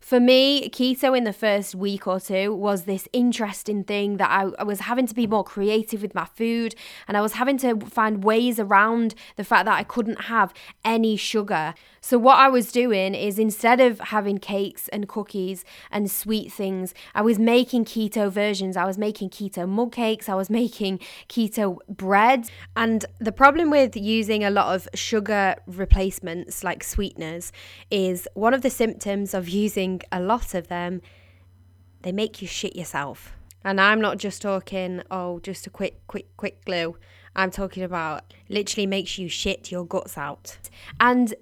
For 0.08 0.20
me, 0.20 0.70
keto 0.70 1.14
in 1.14 1.24
the 1.24 1.34
first 1.34 1.74
week 1.74 2.06
or 2.06 2.18
two 2.18 2.54
was 2.54 2.84
this 2.84 3.06
interesting 3.12 3.84
thing 3.84 4.16
that 4.16 4.30
I, 4.30 4.48
I, 4.58 4.64
was 4.64 4.80
having 4.80 5.06
to 5.06 5.14
be 5.14 5.26
more 5.26 5.44
creative 5.44 6.00
with 6.00 6.14
my 6.14 6.24
food 6.24 6.74
and 7.06 7.14
I 7.14 7.20
was 7.20 7.34
having 7.34 7.58
to 7.58 7.78
find 7.80 8.24
ways 8.24 8.58
around 8.58 9.14
the 9.36 9.44
fact 9.44 9.66
that 9.66 9.78
I 9.78 9.82
couldn't 9.82 10.22
have 10.22 10.54
any 10.82 11.16
sugar. 11.16 11.74
So, 12.00 12.16
what 12.16 12.38
I 12.38 12.48
was 12.48 12.72
doing 12.72 13.14
is 13.14 13.38
instead 13.38 13.82
of 13.82 14.00
having 14.00 14.38
cakes 14.38 14.88
and 14.88 15.06
cookies 15.06 15.62
and 15.90 16.10
sweet 16.10 16.50
things, 16.50 16.94
I 17.14 17.20
was 17.20 17.38
making 17.38 17.84
keto 17.84 18.30
versions. 18.30 18.78
I 18.78 18.86
was 18.86 18.96
making 18.96 19.28
keto 19.28 19.68
mug 19.68 19.92
cakes, 19.92 20.26
I 20.26 20.34
was 20.34 20.48
making 20.62 21.00
keto 21.28 21.80
bread. 21.86 22.48
And 22.74 23.04
the 23.18 23.32
problem 23.32 23.68
with 23.68 23.94
using 23.94 24.42
a 24.42 24.48
lot 24.48 24.74
of 24.74 24.88
sugar 24.94 25.56
replacements 25.66 26.64
like 26.64 26.82
sweeteners 26.82 27.52
is 27.90 28.26
one 28.32 28.54
of 28.54 28.62
the 28.62 28.70
symptoms 28.70 29.34
of 29.34 29.48
using 29.66 29.97
a 30.12 30.20
lot 30.20 30.54
of 30.54 30.68
them, 30.68 31.02
they 32.02 32.12
make 32.12 32.40
you 32.40 32.48
shit 32.48 32.76
yourself. 32.76 33.34
And 33.64 33.80
I'm 33.80 34.00
not 34.00 34.18
just 34.18 34.42
talking, 34.42 35.02
oh, 35.10 35.40
just 35.40 35.66
a 35.66 35.70
quick, 35.70 36.06
quick, 36.06 36.26
quick 36.36 36.64
glue. 36.64 36.96
I'm 37.34 37.50
talking 37.50 37.82
about 37.82 38.32
literally 38.48 38.86
makes 38.86 39.18
you 39.18 39.28
shit 39.28 39.70
your 39.70 39.84
guts 39.84 40.16
out. 40.16 40.58
And 41.00 41.34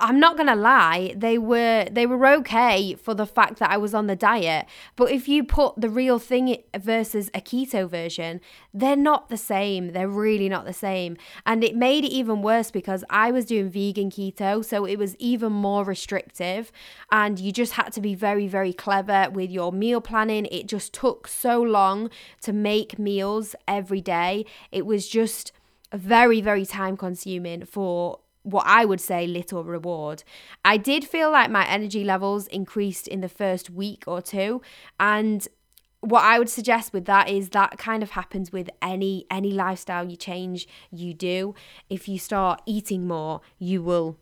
I'm 0.00 0.20
not 0.20 0.36
gonna 0.36 0.54
lie, 0.54 1.12
they 1.16 1.38
were 1.38 1.88
they 1.90 2.06
were 2.06 2.24
okay 2.38 2.94
for 2.94 3.14
the 3.14 3.26
fact 3.26 3.58
that 3.58 3.70
I 3.70 3.78
was 3.78 3.94
on 3.94 4.06
the 4.06 4.14
diet. 4.14 4.66
But 4.94 5.10
if 5.10 5.26
you 5.26 5.42
put 5.42 5.80
the 5.80 5.90
real 5.90 6.20
thing 6.20 6.56
versus 6.78 7.30
a 7.34 7.40
keto 7.40 7.90
version, 7.90 8.40
they're 8.72 8.94
not 8.94 9.28
the 9.28 9.36
same. 9.36 9.92
They're 9.92 10.08
really 10.08 10.48
not 10.48 10.66
the 10.66 10.72
same. 10.72 11.16
And 11.44 11.64
it 11.64 11.74
made 11.74 12.04
it 12.04 12.12
even 12.12 12.42
worse 12.42 12.70
because 12.70 13.02
I 13.10 13.32
was 13.32 13.46
doing 13.46 13.70
vegan 13.70 14.10
keto, 14.10 14.64
so 14.64 14.84
it 14.84 15.00
was 15.00 15.16
even 15.16 15.52
more 15.52 15.82
restrictive. 15.82 16.70
And 17.10 17.40
you 17.40 17.50
just 17.50 17.72
had 17.72 17.92
to 17.94 18.00
be 18.00 18.14
very, 18.14 18.46
very 18.46 18.72
clever 18.72 19.28
with 19.32 19.50
your 19.50 19.72
meal 19.72 20.00
planning. 20.00 20.46
It 20.46 20.68
just 20.68 20.92
took 20.92 21.26
so 21.26 21.60
long 21.60 22.08
to 22.42 22.52
make 22.52 23.00
meals 23.00 23.56
every 23.66 24.00
day. 24.00 24.46
It 24.70 24.86
was 24.86 25.08
just 25.08 25.50
very, 25.92 26.40
very 26.40 26.66
time 26.66 26.96
consuming 26.96 27.64
for 27.64 28.20
what 28.50 28.66
I 28.66 28.84
would 28.84 29.00
say 29.00 29.26
little 29.26 29.62
reward. 29.62 30.24
I 30.64 30.76
did 30.76 31.04
feel 31.04 31.30
like 31.30 31.50
my 31.50 31.66
energy 31.66 32.04
levels 32.04 32.46
increased 32.46 33.06
in 33.06 33.20
the 33.20 33.28
first 33.28 33.68
week 33.70 34.04
or 34.06 34.22
two 34.22 34.62
and 34.98 35.46
what 36.00 36.22
I 36.22 36.38
would 36.38 36.48
suggest 36.48 36.92
with 36.92 37.06
that 37.06 37.28
is 37.28 37.50
that 37.50 37.76
kind 37.76 38.02
of 38.02 38.10
happens 38.10 38.52
with 38.52 38.70
any 38.80 39.26
any 39.30 39.50
lifestyle 39.50 40.08
you 40.08 40.16
change 40.16 40.68
you 40.92 41.12
do. 41.12 41.54
If 41.90 42.08
you 42.08 42.18
start 42.18 42.62
eating 42.66 43.06
more, 43.06 43.40
you 43.58 43.82
will 43.82 44.16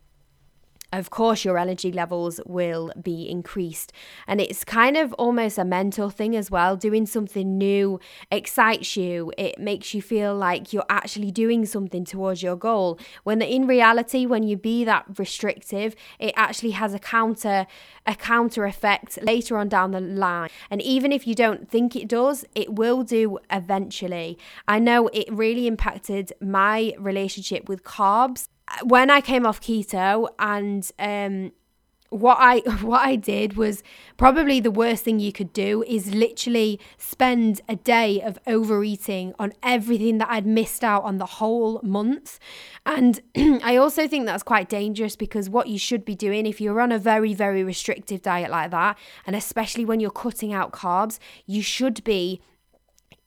of 0.96 1.10
course 1.10 1.44
your 1.44 1.58
energy 1.58 1.92
levels 1.92 2.40
will 2.46 2.90
be 3.00 3.28
increased. 3.28 3.92
And 4.26 4.40
it's 4.40 4.64
kind 4.64 4.96
of 4.96 5.12
almost 5.14 5.58
a 5.58 5.64
mental 5.64 6.10
thing 6.10 6.34
as 6.34 6.50
well. 6.50 6.76
Doing 6.76 7.06
something 7.06 7.58
new 7.58 8.00
excites 8.30 8.96
you. 8.96 9.32
It 9.36 9.58
makes 9.58 9.94
you 9.94 10.02
feel 10.02 10.34
like 10.34 10.72
you're 10.72 10.84
actually 10.88 11.30
doing 11.30 11.66
something 11.66 12.04
towards 12.04 12.42
your 12.42 12.56
goal. 12.56 12.98
When 13.24 13.42
in 13.42 13.66
reality 13.66 14.26
when 14.26 14.42
you 14.42 14.56
be 14.56 14.84
that 14.84 15.04
restrictive 15.18 15.94
it 16.18 16.32
actually 16.36 16.72
has 16.72 16.94
a 16.94 16.98
counter 16.98 17.66
a 18.06 18.14
counter 18.14 18.64
effect 18.64 19.18
later 19.22 19.56
on 19.58 19.68
down 19.68 19.90
the 19.90 20.00
line. 20.00 20.48
And 20.70 20.80
even 20.80 21.12
if 21.12 21.26
you 21.26 21.34
don't 21.34 21.68
think 21.68 21.94
it 21.94 22.08
does 22.08 22.44
it 22.54 22.74
will 22.74 23.02
do 23.02 23.38
eventually. 23.50 24.38
I 24.66 24.78
know 24.78 25.08
it 25.08 25.28
really 25.30 25.66
impacted 25.66 26.32
my 26.40 26.94
relationship 26.98 27.68
with 27.68 27.84
carbs 27.84 28.48
when 28.84 29.10
I 29.10 29.20
came 29.20 29.46
off 29.46 29.60
keto 29.60 30.28
and 30.38 30.90
um, 30.98 31.52
what 32.10 32.38
I 32.40 32.58
what 32.82 33.06
I 33.06 33.16
did 33.16 33.56
was 33.56 33.82
probably 34.16 34.60
the 34.60 34.70
worst 34.70 35.04
thing 35.04 35.18
you 35.18 35.32
could 35.32 35.52
do 35.52 35.84
is 35.86 36.14
literally 36.14 36.80
spend 36.98 37.60
a 37.68 37.76
day 37.76 38.20
of 38.20 38.38
overeating 38.46 39.34
on 39.38 39.52
everything 39.62 40.18
that 40.18 40.28
I'd 40.30 40.46
missed 40.46 40.84
out 40.84 41.04
on 41.04 41.18
the 41.18 41.26
whole 41.26 41.80
month. 41.82 42.38
And 42.84 43.20
I 43.36 43.76
also 43.76 44.08
think 44.08 44.26
that's 44.26 44.42
quite 44.42 44.68
dangerous 44.68 45.16
because 45.16 45.50
what 45.50 45.68
you 45.68 45.78
should 45.78 46.04
be 46.04 46.14
doing 46.14 46.46
if 46.46 46.60
you're 46.60 46.80
on 46.80 46.92
a 46.92 46.98
very 46.98 47.34
very 47.34 47.64
restrictive 47.64 48.22
diet 48.22 48.50
like 48.50 48.70
that 48.70 48.98
and 49.26 49.36
especially 49.36 49.84
when 49.84 50.00
you're 50.00 50.10
cutting 50.10 50.52
out 50.52 50.72
carbs, 50.72 51.18
you 51.46 51.62
should 51.62 52.02
be 52.04 52.40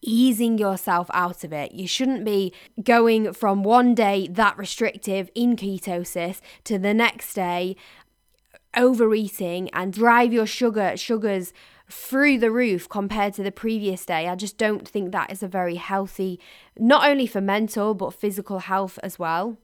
easing 0.02 0.58
yourself 0.58 1.10
out 1.14 1.44
of 1.44 1.54
it. 1.54 1.74
You 1.74 1.88
shouldn't 1.88 2.26
be 2.26 2.54
going 2.82 3.34
from 3.34 3.64
one 3.64 3.94
day 3.96 4.28
that 4.32 4.58
restrictive 4.58 5.30
in 5.36 5.56
ketosis 5.56 6.40
to 6.66 6.78
the 6.78 6.94
next 6.94 7.34
day 7.34 7.76
overeating 8.78 9.70
and 9.72 9.92
drive 9.94 10.32
your 10.32 10.46
sugar 10.46 10.96
sugars 10.96 11.54
through 11.90 12.38
the 12.38 12.52
roof 12.52 12.88
compared 12.88 13.34
to 13.34 13.44
the 13.44 13.52
previous 13.52 14.06
day. 14.06 14.28
I 14.28 14.36
just 14.36 14.58
don't 14.58 14.88
think 14.88 15.12
that 15.12 15.32
is 15.32 15.42
a 15.42 15.48
very 15.48 15.76
healthy 15.76 16.40
not 16.78 17.10
only 17.10 17.26
for 17.26 17.42
mental 17.42 17.94
but 17.96 18.14
physical 18.14 18.60
health 18.60 19.00
as 19.02 19.18
well. 19.18 19.58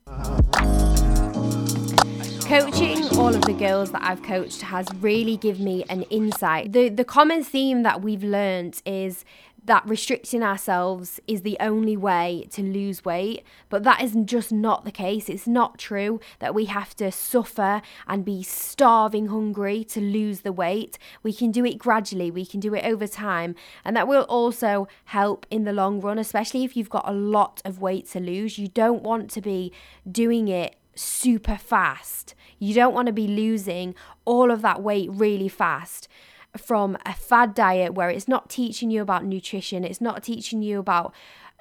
Coaching 2.45 3.03
all 3.17 3.33
of 3.33 3.41
the 3.41 3.55
girls 3.57 3.91
that 3.91 4.03
I've 4.03 4.21
coached 4.21 4.61
has 4.61 4.87
really 4.99 5.37
given 5.37 5.65
me 5.65 5.83
an 5.89 6.03
insight. 6.03 6.73
The 6.73 6.89
the 6.89 7.05
common 7.05 7.43
theme 7.43 7.83
that 7.83 8.01
we've 8.01 8.23
learned 8.23 8.81
is 8.85 9.25
that 9.65 9.87
restricting 9.87 10.43
ourselves 10.43 11.19
is 11.27 11.41
the 11.41 11.57
only 11.59 11.97
way 11.97 12.47
to 12.51 12.61
lose 12.61 13.03
weight, 13.03 13.43
but 13.69 13.83
that 13.83 14.01
is 14.01 14.15
just 14.25 14.51
not 14.51 14.85
the 14.85 14.91
case. 14.91 15.27
It's 15.27 15.47
not 15.47 15.79
true 15.79 16.19
that 16.39 16.53
we 16.53 16.65
have 16.65 16.95
to 16.97 17.11
suffer 17.11 17.81
and 18.07 18.23
be 18.23 18.43
starving 18.43 19.27
hungry 19.27 19.83
to 19.85 19.99
lose 19.99 20.41
the 20.41 20.51
weight. 20.51 20.97
We 21.23 21.33
can 21.33 21.51
do 21.51 21.65
it 21.65 21.77
gradually, 21.77 22.29
we 22.29 22.45
can 22.45 22.59
do 22.59 22.73
it 22.75 22.85
over 22.85 23.07
time, 23.07 23.55
and 23.83 23.95
that 23.95 24.07
will 24.07 24.23
also 24.23 24.87
help 25.05 25.45
in 25.49 25.63
the 25.63 25.73
long 25.73 25.99
run, 25.99 26.19
especially 26.19 26.63
if 26.63 26.77
you've 26.77 26.89
got 26.89 27.07
a 27.07 27.13
lot 27.13 27.61
of 27.65 27.81
weight 27.81 28.07
to 28.09 28.19
lose. 28.19 28.57
You 28.57 28.67
don't 28.67 29.03
want 29.03 29.31
to 29.31 29.41
be 29.41 29.73
doing 30.09 30.47
it 30.47 30.75
super 30.95 31.57
fast. 31.57 32.35
You 32.59 32.73
don't 32.73 32.93
want 32.93 33.07
to 33.07 33.13
be 33.13 33.27
losing 33.27 33.95
all 34.23 34.51
of 34.51 34.61
that 34.61 34.81
weight 34.81 35.09
really 35.11 35.49
fast 35.49 36.07
from 36.57 36.97
a 37.05 37.13
fad 37.13 37.53
diet 37.53 37.93
where 37.93 38.09
it's 38.09 38.27
not 38.27 38.49
teaching 38.49 38.89
you 38.89 39.01
about 39.01 39.25
nutrition, 39.25 39.83
it's 39.83 40.01
not 40.01 40.23
teaching 40.23 40.61
you 40.61 40.79
about 40.79 41.13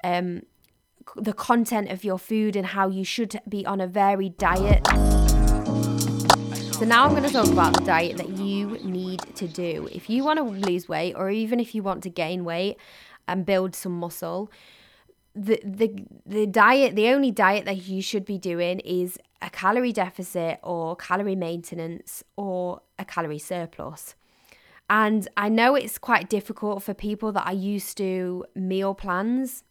um, 0.03 0.43
the 1.15 1.33
content 1.33 1.89
of 1.89 2.03
your 2.03 2.17
food 2.17 2.55
and 2.55 2.67
how 2.67 2.87
you 2.87 3.03
should 3.03 3.39
be 3.47 3.65
on 3.65 3.81
a 3.81 3.87
varied 3.87 4.37
diet. 4.37 4.85
So, 6.75 6.83
now 6.83 7.05
I'm 7.05 7.11
going 7.11 7.23
to 7.23 7.29
talk 7.29 7.47
about 7.47 7.73
the 7.73 7.85
diet 7.85 8.17
that 8.17 8.37
you 8.37 8.77
need 8.83 9.21
to 9.35 9.47
do. 9.47 9.87
If 9.93 10.09
you 10.09 10.25
want 10.25 10.39
to 10.39 10.43
lose 10.43 10.89
weight, 10.89 11.13
or 11.15 11.29
even 11.29 11.59
if 11.59 11.73
you 11.73 11.81
want 11.81 12.03
to 12.03 12.09
gain 12.09 12.43
weight 12.43 12.77
and 13.29 13.45
build 13.45 13.75
some 13.75 13.97
muscle, 13.97 14.51
the, 15.33 15.61
the, 15.63 16.05
the 16.25 16.45
diet, 16.47 16.95
the 16.95 17.09
only 17.09 17.31
diet 17.31 17.63
that 17.65 17.87
you 17.87 18.01
should 18.01 18.25
be 18.25 18.37
doing 18.37 18.79
is 18.79 19.17
a 19.41 19.49
calorie 19.49 19.93
deficit 19.93 20.59
or 20.63 20.95
calorie 20.95 21.35
maintenance 21.35 22.23
or 22.35 22.81
a 22.99 23.05
calorie 23.05 23.39
surplus. 23.39 24.15
And 24.89 25.27
I 25.35 25.49
know 25.49 25.75
it's 25.75 25.97
quite 25.97 26.29
difficult 26.29 26.83
for 26.83 26.93
people 26.93 27.31
that 27.31 27.47
are 27.47 27.53
used 27.53 27.97
to 27.97 28.45
meal 28.55 28.93
plans 28.93 29.63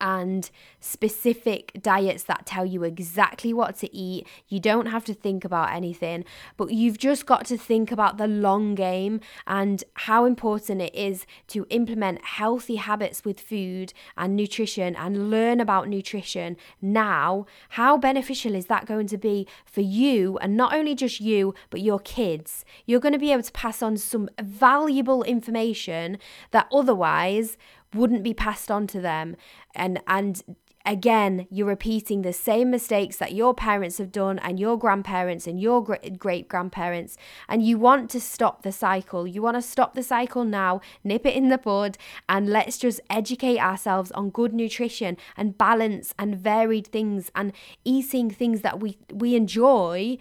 and 0.00 0.50
specific 0.80 1.72
diets 1.80 2.24
that 2.24 2.46
tell 2.46 2.66
you 2.66 2.84
exactly 2.84 3.52
what 3.52 3.76
to 3.78 3.94
eat. 3.94 4.26
You 4.48 4.60
don't 4.60 4.86
have 4.86 5.04
to 5.06 5.14
think 5.14 5.44
about 5.44 5.72
anything, 5.72 6.24
but 6.56 6.70
you've 6.72 6.98
just 6.98 7.26
got 7.26 7.44
to 7.46 7.56
think 7.56 7.90
about 7.90 8.18
the 8.18 8.26
long 8.26 8.74
game 8.74 9.20
and 9.46 9.82
how 9.94 10.24
important 10.24 10.82
it 10.82 10.94
is 10.94 11.26
to 11.48 11.66
implement 11.70 12.24
healthy 12.24 12.76
habits 12.76 13.24
with 13.24 13.40
food 13.40 13.92
and 14.16 14.36
nutrition 14.36 14.94
and 14.96 15.30
learn 15.30 15.60
about 15.60 15.88
nutrition 15.88 16.56
now. 16.82 17.46
How 17.70 17.96
beneficial 17.96 18.54
is 18.54 18.66
that 18.66 18.86
going 18.86 19.06
to 19.08 19.18
be 19.18 19.46
for 19.64 19.80
you 19.80 20.38
and 20.38 20.56
not 20.56 20.74
only 20.74 20.94
just 20.94 21.20
you, 21.20 21.54
but 21.70 21.80
your 21.80 22.00
kids? 22.00 22.64
You're 22.86 23.00
going 23.00 23.12
to 23.12 23.18
be 23.18 23.32
able 23.32 23.42
to 23.42 23.52
pass 23.52 23.82
on 23.82 23.96
some 23.96 24.28
valuable 24.40 25.22
information 25.22 26.18
that 26.50 26.68
otherwise 26.72 27.56
wouldn't 27.94 28.22
be 28.22 28.34
passed 28.34 28.70
on 28.70 28.86
to 28.88 29.00
them. 29.00 29.36
And 29.74 30.00
and 30.06 30.42
again 30.86 31.46
you're 31.50 31.66
repeating 31.66 32.20
the 32.20 32.32
same 32.32 32.70
mistakes 32.70 33.16
that 33.16 33.32
your 33.32 33.54
parents 33.54 33.96
have 33.96 34.12
done 34.12 34.38
and 34.40 34.60
your 34.60 34.78
grandparents 34.78 35.46
and 35.46 35.58
your 35.58 35.82
great 36.18 36.46
grandparents 36.46 37.16
and 37.48 37.62
you 37.62 37.78
want 37.78 38.10
to 38.10 38.20
stop 38.20 38.62
the 38.62 38.72
cycle. 38.72 39.26
You 39.26 39.40
want 39.40 39.56
to 39.56 39.62
stop 39.62 39.94
the 39.94 40.02
cycle 40.02 40.44
now 40.44 40.80
nip 41.02 41.24
it 41.24 41.34
in 41.34 41.48
the 41.48 41.58
bud 41.58 41.96
and 42.28 42.50
let's 42.50 42.76
just 42.76 43.00
educate 43.08 43.58
ourselves 43.58 44.10
on 44.12 44.30
good 44.30 44.52
nutrition 44.52 45.16
and 45.36 45.56
balance 45.56 46.14
and 46.18 46.36
varied 46.36 46.86
things 46.88 47.30
and 47.34 47.52
eating 47.84 48.30
things 48.30 48.60
that 48.60 48.80
we 48.80 48.98
we 49.12 49.34
enjoy. 49.34 50.18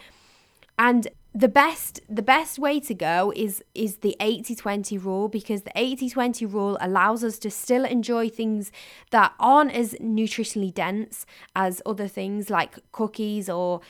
And 0.80 1.08
the 1.36 1.48
best 1.48 2.00
the 2.08 2.22
best 2.22 2.60
way 2.60 2.80
to 2.80 2.94
go 2.94 3.34
is 3.36 3.64
is 3.74 3.98
the 3.98 4.16
80-20 4.20 5.04
rule 5.04 5.28
because 5.28 5.64
the 5.64 5.72
80-20 5.72 6.52
rule 6.54 6.78
allows 6.80 7.24
us 7.24 7.40
to 7.40 7.50
still 7.50 7.86
enjoy 7.86 8.30
things 8.30 8.72
that 9.10 9.34
aren't 9.40 9.72
as 9.72 9.94
nutritionally 9.96 10.72
dense 10.72 11.26
as 11.56 11.82
other 11.86 12.08
things 12.08 12.52
like 12.52 12.78
cookies 12.92 13.50
or 13.50 13.82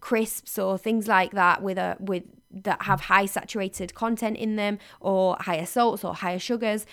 crisps 0.00 0.58
or 0.58 0.78
things 0.78 1.08
like 1.08 1.32
that 1.32 1.60
with 1.62 1.76
a 1.76 1.96
with 1.98 2.22
that 2.52 2.82
have 2.82 3.02
high 3.02 3.26
saturated 3.26 3.94
content 3.94 4.36
in 4.36 4.56
them 4.56 4.78
or 5.00 5.36
higher 5.40 5.66
salts 5.66 6.04
or 6.04 6.14
higher 6.14 6.38
sugars. 6.38 6.86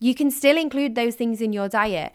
You 0.00 0.14
can 0.14 0.30
still 0.30 0.56
include 0.56 0.94
those 0.94 1.14
things 1.14 1.40
in 1.40 1.52
your 1.52 1.68
diet 1.68 2.12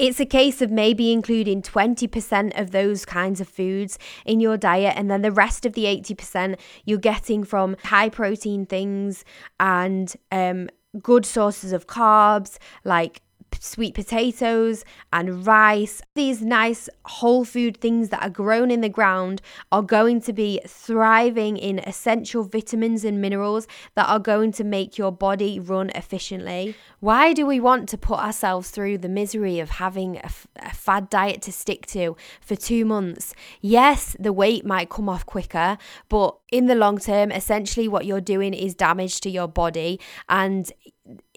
it's 0.00 0.18
a 0.18 0.24
case 0.24 0.62
of 0.62 0.70
maybe 0.70 1.12
including 1.12 1.60
20% 1.60 2.58
of 2.58 2.70
those 2.70 3.04
kinds 3.04 3.38
of 3.38 3.46
foods 3.46 3.98
in 4.24 4.40
your 4.40 4.56
diet, 4.56 4.94
and 4.96 5.10
then 5.10 5.20
the 5.20 5.30
rest 5.30 5.66
of 5.66 5.74
the 5.74 5.84
80% 5.84 6.58
you're 6.86 6.98
getting 6.98 7.44
from 7.44 7.76
high 7.84 8.08
protein 8.08 8.64
things 8.64 9.26
and 9.60 10.16
um, 10.32 10.70
good 11.02 11.26
sources 11.26 11.72
of 11.72 11.86
carbs 11.86 12.56
like 12.82 13.20
sweet 13.58 13.94
potatoes 13.94 14.84
and 15.12 15.46
rice. 15.46 16.02
These 16.14 16.42
nice 16.42 16.88
whole 17.04 17.44
food 17.44 17.76
things 17.78 18.10
that 18.10 18.22
are 18.22 18.30
grown 18.30 18.70
in 18.70 18.80
the 18.80 18.88
ground 18.88 19.42
are 19.72 19.82
going 19.82 20.20
to 20.22 20.32
be 20.32 20.60
thriving 20.66 21.56
in 21.56 21.78
essential 21.80 22.44
vitamins 22.44 23.04
and 23.04 23.20
minerals 23.20 23.66
that 23.94 24.08
are 24.08 24.18
going 24.18 24.52
to 24.52 24.64
make 24.64 24.98
your 24.98 25.12
body 25.12 25.58
run 25.58 25.90
efficiently. 25.90 26.74
Why 27.00 27.32
do 27.32 27.46
we 27.46 27.60
want 27.60 27.88
to 27.90 27.98
put 27.98 28.18
ourselves 28.18 28.70
through 28.70 28.98
the 28.98 29.08
misery 29.08 29.58
of 29.58 29.70
having 29.70 30.16
a, 30.16 30.24
f- 30.24 30.46
a 30.56 30.74
fad 30.74 31.08
diet 31.08 31.42
to 31.42 31.52
stick 31.52 31.86
to 31.86 32.16
for 32.40 32.56
two 32.56 32.84
months? 32.84 33.34
Yes, 33.60 34.16
the 34.18 34.32
weight 34.32 34.64
might 34.66 34.90
come 34.90 35.08
off 35.08 35.24
quicker, 35.24 35.78
but 36.08 36.36
in 36.52 36.66
the 36.66 36.74
long 36.74 36.98
term, 36.98 37.32
essentially 37.32 37.88
what 37.88 38.04
you're 38.04 38.20
doing 38.20 38.54
is 38.54 38.74
damage 38.74 39.20
to 39.22 39.30
your 39.30 39.48
body 39.48 39.98
and 40.28 40.72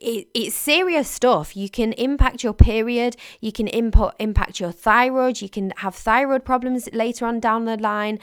it, 0.03 0.27
it's 0.33 0.53
serious 0.53 1.09
stuff. 1.09 1.55
You 1.55 1.69
can 1.69 1.93
impact 1.93 2.43
your 2.43 2.53
period, 2.53 3.15
you 3.39 3.51
can 3.51 3.67
input, 3.67 4.13
impact 4.19 4.59
your 4.59 4.71
thyroid, 4.71 5.41
you 5.41 5.49
can 5.49 5.71
have 5.77 5.95
thyroid 5.95 6.43
problems 6.43 6.89
later 6.91 7.25
on 7.25 7.39
down 7.39 7.65
the 7.65 7.77
line, 7.77 8.19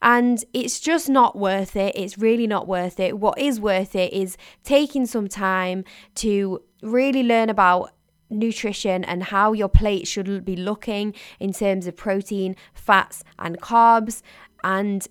and 0.00 0.44
it's 0.52 0.78
just 0.78 1.08
not 1.08 1.36
worth 1.36 1.74
it. 1.74 1.94
It's 1.96 2.16
really 2.18 2.46
not 2.46 2.68
worth 2.68 3.00
it. 3.00 3.18
What 3.18 3.38
is 3.38 3.60
worth 3.60 3.96
it 3.96 4.12
is 4.12 4.36
taking 4.62 5.06
some 5.06 5.26
time 5.28 5.84
to 6.16 6.62
really 6.82 7.24
learn 7.24 7.50
about 7.50 7.90
nutrition 8.30 9.04
and 9.04 9.24
how 9.24 9.52
your 9.52 9.68
plate 9.68 10.06
should 10.06 10.44
be 10.44 10.56
looking 10.56 11.14
in 11.40 11.52
terms 11.52 11.86
of 11.86 11.96
protein, 11.96 12.54
fats, 12.74 13.24
and 13.38 13.60
carbs, 13.60 14.22
and 14.62 15.08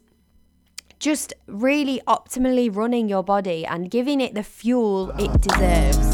just 0.99 1.33
really 1.47 2.01
optimally 2.07 2.73
running 2.73 3.09
your 3.09 3.23
body 3.23 3.65
and 3.65 3.91
giving 3.91 4.21
it 4.21 4.35
the 4.35 4.43
fuel 4.43 5.11
it 5.19 5.41
deserves. 5.41 6.12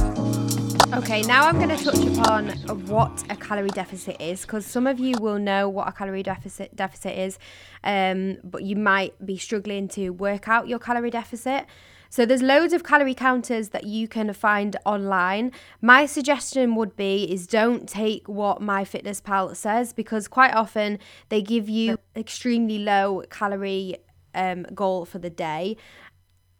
Okay, 0.92 1.22
now 1.22 1.46
I'm 1.46 1.58
going 1.58 1.70
to 1.70 1.84
touch 1.84 2.04
upon 2.18 2.50
what 2.88 3.24
a 3.30 3.36
calorie 3.36 3.70
deficit 3.70 4.20
is 4.20 4.42
because 4.42 4.66
some 4.66 4.88
of 4.88 5.00
you 5.00 5.14
will 5.20 5.38
know 5.38 5.70
what 5.70 5.88
a 5.88 5.92
calorie 5.92 6.24
deficit 6.24 6.76
deficit 6.76 7.16
is, 7.16 7.38
um, 7.84 8.38
but 8.44 8.64
you 8.64 8.76
might 8.76 9.14
be 9.24 9.38
struggling 9.38 9.88
to 9.90 10.10
work 10.10 10.48
out 10.48 10.68
your 10.68 10.80
calorie 10.80 11.12
deficit. 11.12 11.68
So 12.10 12.26
there's 12.26 12.42
loads 12.42 12.74
of 12.74 12.84
calorie 12.84 13.14
counters 13.14 13.70
that 13.70 13.84
you 13.84 14.08
can 14.08 14.34
find 14.34 14.76
online. 14.84 15.52
My 15.80 16.08
suggestion 16.08 16.74
would 16.76 16.96
be 16.96 17.32
is 17.32 17.46
don't 17.46 17.88
take 17.88 18.28
what 18.28 18.60
MyFitnessPal 18.60 19.56
says 19.56 19.94
because 19.94 20.28
quite 20.28 20.56
often 20.56 20.98
they 21.30 21.44
give 21.44 21.70
you 21.70 22.00
extremely 22.16 22.80
low 22.80 23.24
calorie 23.30 23.98
um, 24.34 24.64
goal 24.74 25.06
for 25.06 25.20
the 25.20 25.30
day. 25.30 25.78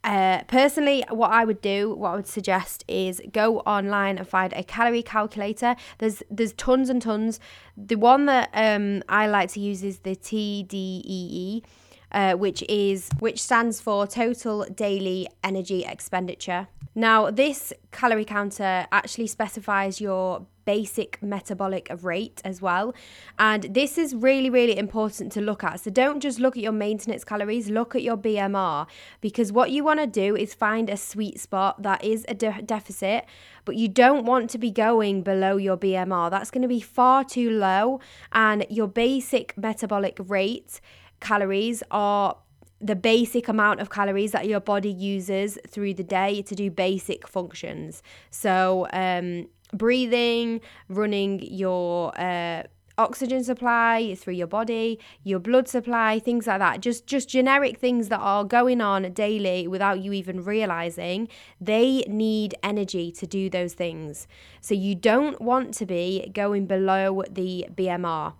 Uh, 0.04 0.44
personally, 0.44 1.04
what 1.10 1.32
I 1.32 1.44
would 1.44 1.62
do, 1.62 1.94
what 1.94 2.12
I 2.12 2.16
would 2.16 2.28
suggest 2.28 2.86
is 2.88 3.22
go 3.34 3.60
online 3.60 4.18
and 4.18 4.28
find 4.28 4.54
a 4.54 4.64
calorie 4.64 5.04
calculator. 5.04 5.76
There's 5.98 6.24
there's 6.32 6.54
tons 6.54 6.90
and 6.90 7.02
tons. 7.02 7.40
The 7.76 7.96
one 7.96 8.26
that 8.28 8.50
um, 8.54 9.04
I 9.10 9.28
like 9.28 9.52
to 9.52 9.60
use 9.60 9.84
is 9.84 10.00
the 10.00 10.16
TDEE, 10.16 11.64
uh, 12.14 12.34
which 12.36 12.64
is 12.70 13.10
which 13.20 13.42
stands 13.42 13.82
for 13.82 14.08
Total 14.08 14.66
Daily 14.74 15.28
Energy 15.44 15.84
Expenditure. 15.84 16.70
Now, 16.96 17.30
this 17.30 17.74
calorie 17.92 18.26
counter 18.26 18.88
actually 18.92 19.28
specifies 19.28 20.00
your 20.00 20.46
basic 20.70 21.12
metabolic 21.24 21.90
rate 22.04 22.40
as 22.46 22.62
well. 22.62 22.94
And 23.40 23.64
this 23.64 23.98
is 23.98 24.14
really, 24.14 24.52
really 24.52 24.78
important 24.78 25.32
to 25.32 25.42
look 25.42 25.64
at. 25.64 25.80
So 25.80 25.90
don't 25.90 26.20
just 26.20 26.38
look 26.40 26.56
at 26.56 26.62
your 26.62 26.78
maintenance 26.86 27.24
calories, 27.24 27.72
look 27.72 27.96
at 27.96 28.04
your 28.04 28.18
BMR 28.18 28.86
because 29.20 29.52
what 29.52 29.72
you 29.72 29.84
want 29.84 30.00
to 30.00 30.06
do 30.06 30.36
is 30.36 30.54
find 30.54 30.88
a 30.88 30.96
sweet 30.96 31.40
spot 31.40 31.82
that 31.82 32.04
is 32.04 32.24
a 32.28 32.36
de- 32.36 32.62
deficit, 32.62 33.26
but 33.66 33.78
you 33.78 33.88
don't 33.88 34.26
want 34.26 34.52
to 34.52 34.60
be 34.60 34.70
going 34.70 35.24
below 35.24 35.58
your 35.58 35.76
BMR. 35.76 36.30
That's 36.30 36.52
going 36.52 36.62
to 36.62 36.68
be 36.68 36.82
far 36.82 37.24
too 37.24 37.50
low. 37.50 38.00
And 38.32 38.64
your 38.70 38.88
basic 38.88 39.58
metabolic 39.58 40.18
rate 40.20 40.82
calories 41.20 41.82
are 41.90 42.38
the 42.80 42.96
basic 42.96 43.48
amount 43.48 43.80
of 43.80 43.90
calories 43.90 44.34
that 44.34 44.48
your 44.48 44.60
body 44.60 44.92
uses 44.92 45.58
through 45.68 45.96
the 45.96 46.04
day 46.04 46.44
to 46.44 46.54
do 46.54 46.70
basic 46.70 47.28
functions. 47.28 48.04
So, 48.30 48.88
um, 48.94 49.48
breathing, 49.74 50.62
running 50.88 51.42
your 51.42 52.20
uh, 52.20 52.64
oxygen 53.00 53.44
supply 53.44 54.14
through 54.16 54.34
your 54.34 54.48
body, 54.48 55.00
your 55.24 55.40
blood 55.40 55.68
supply, 55.68 56.20
things 56.20 56.46
like 56.46 56.60
that. 56.60 56.82
Just 56.82 57.08
just 57.08 57.30
generic 57.30 57.80
things 57.80 58.10
that 58.10 58.20
are 58.20 58.44
going 58.44 58.82
on 58.82 59.12
daily 59.14 59.68
without 59.68 60.02
you 60.02 60.14
even 60.14 60.44
realizing. 60.44 61.30
They 61.60 62.04
need 62.08 62.56
energy 62.62 63.12
to 63.14 63.26
do 63.26 63.50
those 63.50 63.74
things. 63.74 64.28
So 64.62 64.74
you 64.74 64.94
don't 64.94 65.42
want 65.42 65.74
to 65.76 65.86
be 65.86 66.30
going 66.34 66.68
below 66.68 67.24
the 67.30 67.68
BMR. 67.74 68.34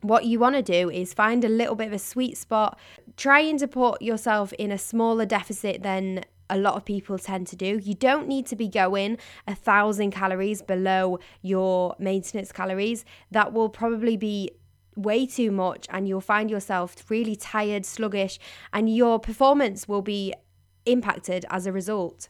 What 0.00 0.26
you 0.26 0.38
want 0.38 0.54
to 0.56 0.62
do 0.62 0.90
is 0.90 1.14
find 1.14 1.44
a 1.44 1.48
little 1.48 1.74
bit 1.74 1.86
of 1.86 1.94
a 1.94 1.98
sweet 1.98 2.36
spot, 2.36 2.78
trying 3.16 3.56
to 3.56 3.66
put 3.66 4.02
yourself 4.02 4.52
in 4.54 4.70
a 4.70 4.76
smaller 4.76 5.24
deficit 5.24 5.82
than 5.82 6.24
a 6.50 6.58
lot 6.58 6.74
of 6.74 6.84
people 6.84 7.18
tend 7.18 7.46
to 7.48 7.56
do. 7.56 7.80
You 7.82 7.94
don't 7.94 8.28
need 8.28 8.46
to 8.46 8.56
be 8.56 8.68
going 8.68 9.18
a 9.46 9.54
thousand 9.54 10.10
calories 10.10 10.62
below 10.62 11.18
your 11.42 11.96
maintenance 11.98 12.52
calories. 12.52 13.04
That 13.30 13.52
will 13.52 13.68
probably 13.68 14.16
be 14.16 14.50
way 14.96 15.26
too 15.26 15.50
much, 15.50 15.86
and 15.90 16.06
you'll 16.06 16.20
find 16.20 16.50
yourself 16.50 16.94
really 17.08 17.36
tired, 17.36 17.84
sluggish, 17.84 18.38
and 18.72 18.94
your 18.94 19.18
performance 19.18 19.88
will 19.88 20.02
be 20.02 20.34
impacted 20.86 21.44
as 21.50 21.66
a 21.66 21.72
result. 21.72 22.28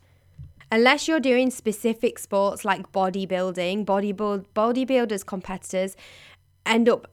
Unless 0.72 1.06
you're 1.06 1.20
doing 1.20 1.50
specific 1.50 2.18
sports 2.18 2.64
like 2.64 2.90
bodybuilding, 2.90 3.84
bodybuild, 3.84 4.46
bodybuilders, 4.54 5.24
competitors 5.24 5.96
end 6.64 6.88
up 6.88 7.10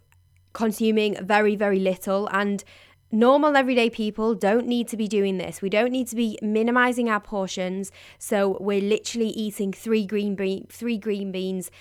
consuming 0.53 1.15
very, 1.23 1.55
very 1.55 1.79
little 1.79 2.27
and 2.31 2.63
normal 3.11 3.55
everyday 3.55 3.89
people 3.89 4.33
don't 4.35 4.67
need 4.67 4.87
to 4.89 4.97
be 4.97 5.07
doing 5.07 5.37
this. 5.37 5.61
We 5.61 5.69
don't 5.69 5.91
need 5.91 6.07
to 6.07 6.15
be 6.15 6.37
minimizing 6.41 7.09
our 7.09 7.19
portions. 7.19 7.91
So 8.17 8.57
we're 8.59 8.81
literally 8.81 9.29
eating 9.29 9.73
three 9.73 10.05
green 10.05 10.35
be- 10.35 10.65
three 10.69 10.97
green 10.97 11.31
beans, 11.31 11.71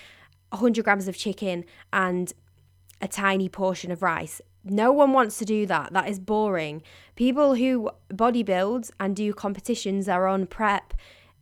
100 0.50 0.84
grams 0.84 1.08
of 1.08 1.16
chicken, 1.16 1.64
and 1.92 2.32
a 3.00 3.08
tiny 3.08 3.48
portion 3.48 3.90
of 3.90 4.02
rice. 4.02 4.40
No 4.64 4.92
one 4.92 5.12
wants 5.12 5.38
to 5.38 5.44
do 5.44 5.64
that. 5.66 5.92
That 5.92 6.08
is 6.08 6.18
boring. 6.18 6.82
People 7.16 7.54
who 7.54 7.90
bodybuild 8.12 8.90
and 9.00 9.16
do 9.16 9.32
competitions 9.32 10.08
are 10.08 10.26
on 10.26 10.46
prep. 10.46 10.92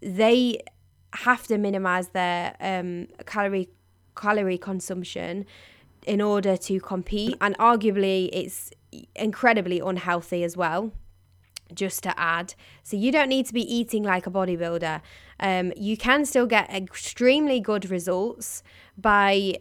They 0.00 0.60
have 1.14 1.46
to 1.48 1.58
minimize 1.58 2.08
their 2.08 2.54
um, 2.60 3.08
calorie 3.26 3.70
calorie 4.14 4.58
consumption 4.58 5.46
in 6.06 6.20
order 6.20 6.56
to 6.56 6.80
compete 6.80 7.36
and 7.40 7.56
arguably 7.58 8.28
it's 8.32 8.72
incredibly 9.14 9.80
unhealthy 9.80 10.44
as 10.44 10.56
well 10.56 10.92
just 11.74 12.02
to 12.02 12.18
add. 12.18 12.54
So 12.82 12.96
you 12.96 13.12
don't 13.12 13.28
need 13.28 13.46
to 13.46 13.52
be 13.52 13.62
eating 13.62 14.02
like 14.02 14.26
a 14.26 14.30
bodybuilder. 14.30 15.00
Um, 15.40 15.72
you 15.76 15.96
can 15.96 16.24
still 16.24 16.46
get 16.46 16.70
extremely 16.70 17.60
good 17.60 17.90
results 17.90 18.62
by 18.96 19.58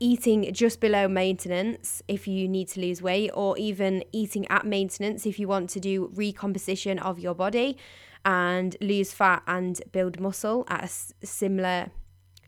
eating 0.00 0.52
just 0.52 0.80
below 0.80 1.06
maintenance 1.06 2.02
if 2.08 2.26
you 2.26 2.48
need 2.48 2.68
to 2.68 2.80
lose 2.80 3.00
weight, 3.00 3.30
or 3.34 3.56
even 3.56 4.02
eating 4.12 4.46
at 4.48 4.66
maintenance 4.66 5.26
if 5.26 5.38
you 5.38 5.46
want 5.46 5.70
to 5.70 5.78
do 5.78 6.10
recomposition 6.14 6.98
of 6.98 7.20
your 7.20 7.34
body 7.34 7.76
and 8.24 8.76
lose 8.80 9.12
fat 9.12 9.42
and 9.46 9.80
build 9.92 10.18
muscle 10.18 10.64
at 10.68 10.84
a 10.84 11.26
similar 11.26 11.90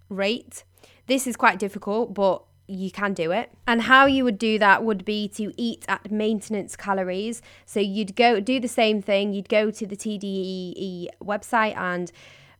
rate. 0.08 0.64
This 1.06 1.26
is 1.26 1.36
quite 1.36 1.58
difficult, 1.58 2.14
but 2.14 2.42
you 2.66 2.90
can 2.90 3.12
do 3.12 3.30
it. 3.30 3.50
And 3.66 3.82
how 3.82 4.06
you 4.06 4.24
would 4.24 4.38
do 4.38 4.58
that 4.58 4.84
would 4.84 5.04
be 5.04 5.28
to 5.28 5.52
eat 5.56 5.84
at 5.88 6.10
maintenance 6.10 6.76
calories. 6.76 7.42
So 7.66 7.80
you'd 7.80 8.16
go 8.16 8.40
do 8.40 8.60
the 8.60 8.68
same 8.68 9.02
thing, 9.02 9.32
you'd 9.32 9.48
go 9.48 9.70
to 9.70 9.86
the 9.86 9.96
TDEE 9.96 11.08
website 11.22 11.76
and 11.76 12.10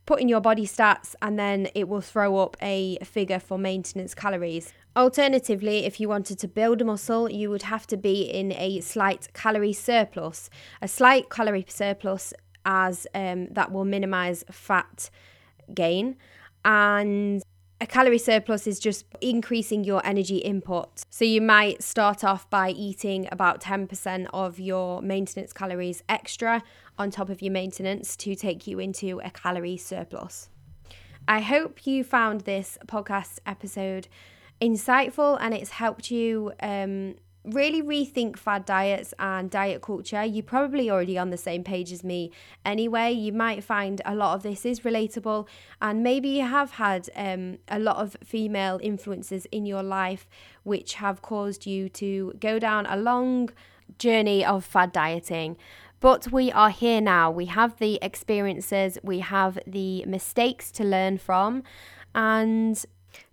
put 0.05 0.21
in 0.21 0.29
your 0.29 0.41
body 0.41 0.67
stats, 0.67 1.15
and 1.21 1.39
then 1.39 1.67
it 1.73 1.89
will 1.89 2.01
throw 2.01 2.37
up 2.37 2.55
a 2.61 2.97
figure 3.03 3.39
for 3.39 3.57
maintenance 3.57 4.13
calories. 4.13 4.71
Alternatively, 4.95 5.85
if 5.85 5.99
you 5.99 6.07
wanted 6.07 6.39
to 6.39 6.47
build 6.47 6.81
a 6.81 6.85
muscle, 6.85 7.29
you 7.29 7.49
would 7.49 7.63
have 7.63 7.87
to 7.87 7.97
be 7.97 8.21
in 8.21 8.51
a 8.53 8.79
slight 8.81 9.33
calorie 9.33 9.73
surplus. 9.73 10.49
A 10.81 10.87
slight 10.87 11.29
calorie 11.29 11.65
surplus, 11.67 12.33
as 12.65 13.07
um, 13.13 13.47
that 13.47 13.71
will 13.71 13.85
minimize 13.85 14.45
fat 14.51 15.09
gain. 15.73 16.17
And 16.63 17.43
a 17.81 17.85
calorie 17.85 18.17
surplus 18.17 18.67
is 18.67 18.79
just 18.79 19.05
increasing 19.19 19.83
your 19.83 20.05
energy 20.05 20.37
input. 20.37 21.03
So 21.09 21.25
you 21.25 21.41
might 21.41 21.83
start 21.83 22.23
off 22.23 22.49
by 22.49 22.69
eating 22.69 23.27
about 23.31 23.61
10% 23.61 24.27
of 24.33 24.59
your 24.59 25.01
maintenance 25.01 25.51
calories 25.51 26.01
extra 26.07 26.63
on 26.97 27.11
top 27.11 27.29
of 27.29 27.41
your 27.41 27.51
maintenance 27.51 28.15
to 28.17 28.35
take 28.35 28.65
you 28.65 28.79
into 28.79 29.19
a 29.23 29.29
calorie 29.29 29.77
surplus. 29.77 30.49
I 31.27 31.41
hope 31.41 31.85
you 31.85 32.03
found 32.03 32.41
this 32.41 32.77
podcast 32.87 33.39
episode 33.45 34.07
insightful 34.61 35.37
and 35.41 35.53
it's 35.53 35.71
helped 35.71 36.09
you 36.11 36.53
um, 36.61 37.15
really 37.47 37.81
rethink 37.81 38.37
fad 38.37 38.65
diets 38.65 39.13
and 39.19 39.49
diet 39.49 39.81
culture. 39.81 40.23
You're 40.23 40.43
probably 40.43 40.89
already 40.89 41.17
on 41.17 41.29
the 41.29 41.37
same 41.37 41.63
page 41.63 41.91
as 41.91 42.03
me 42.03 42.31
anyway. 42.63 43.11
You 43.11 43.33
might 43.33 43.63
find 43.63 44.01
a 44.05 44.15
lot 44.15 44.35
of 44.35 44.43
this 44.43 44.65
is 44.65 44.81
relatable, 44.81 45.47
and 45.81 46.03
maybe 46.03 46.29
you 46.29 46.43
have 46.43 46.71
had 46.71 47.09
um, 47.15 47.57
a 47.67 47.79
lot 47.79 47.97
of 47.97 48.17
female 48.23 48.79
influences 48.81 49.45
in 49.51 49.65
your 49.65 49.83
life 49.83 50.27
which 50.63 50.95
have 50.95 51.21
caused 51.21 51.65
you 51.65 51.89
to 51.89 52.33
go 52.39 52.59
down 52.59 52.85
a 52.87 52.97
long 52.97 53.49
journey 53.99 54.43
of 54.43 54.65
fad 54.65 54.91
dieting. 54.91 55.57
But 55.99 56.31
we 56.31 56.51
are 56.51 56.69
here 56.69 57.01
now. 57.01 57.31
We 57.31 57.45
have 57.45 57.77
the 57.77 57.97
experiences, 58.01 58.97
we 59.01 59.19
have 59.19 59.57
the 59.65 60.05
mistakes 60.05 60.71
to 60.71 60.83
learn 60.83 61.17
from, 61.17 61.63
and 62.13 62.83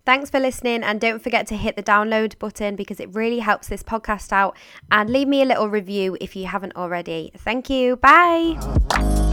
Thanks 0.05 0.29
for 0.29 0.39
listening, 0.39 0.83
and 0.83 0.99
don't 0.99 1.23
forget 1.23 1.47
to 1.47 1.55
hit 1.55 1.77
the 1.77 1.83
download 1.83 2.37
button 2.37 2.75
because 2.75 2.99
it 2.99 3.13
really 3.13 3.39
helps 3.39 3.69
this 3.69 3.83
podcast 3.83 4.33
out. 4.33 4.57
And 4.91 5.09
leave 5.09 5.29
me 5.29 5.41
a 5.41 5.45
little 5.45 5.69
review 5.69 6.17
if 6.19 6.35
you 6.35 6.45
haven't 6.45 6.75
already. 6.75 7.31
Thank 7.37 7.69
you. 7.69 7.95
Bye. 7.95 9.31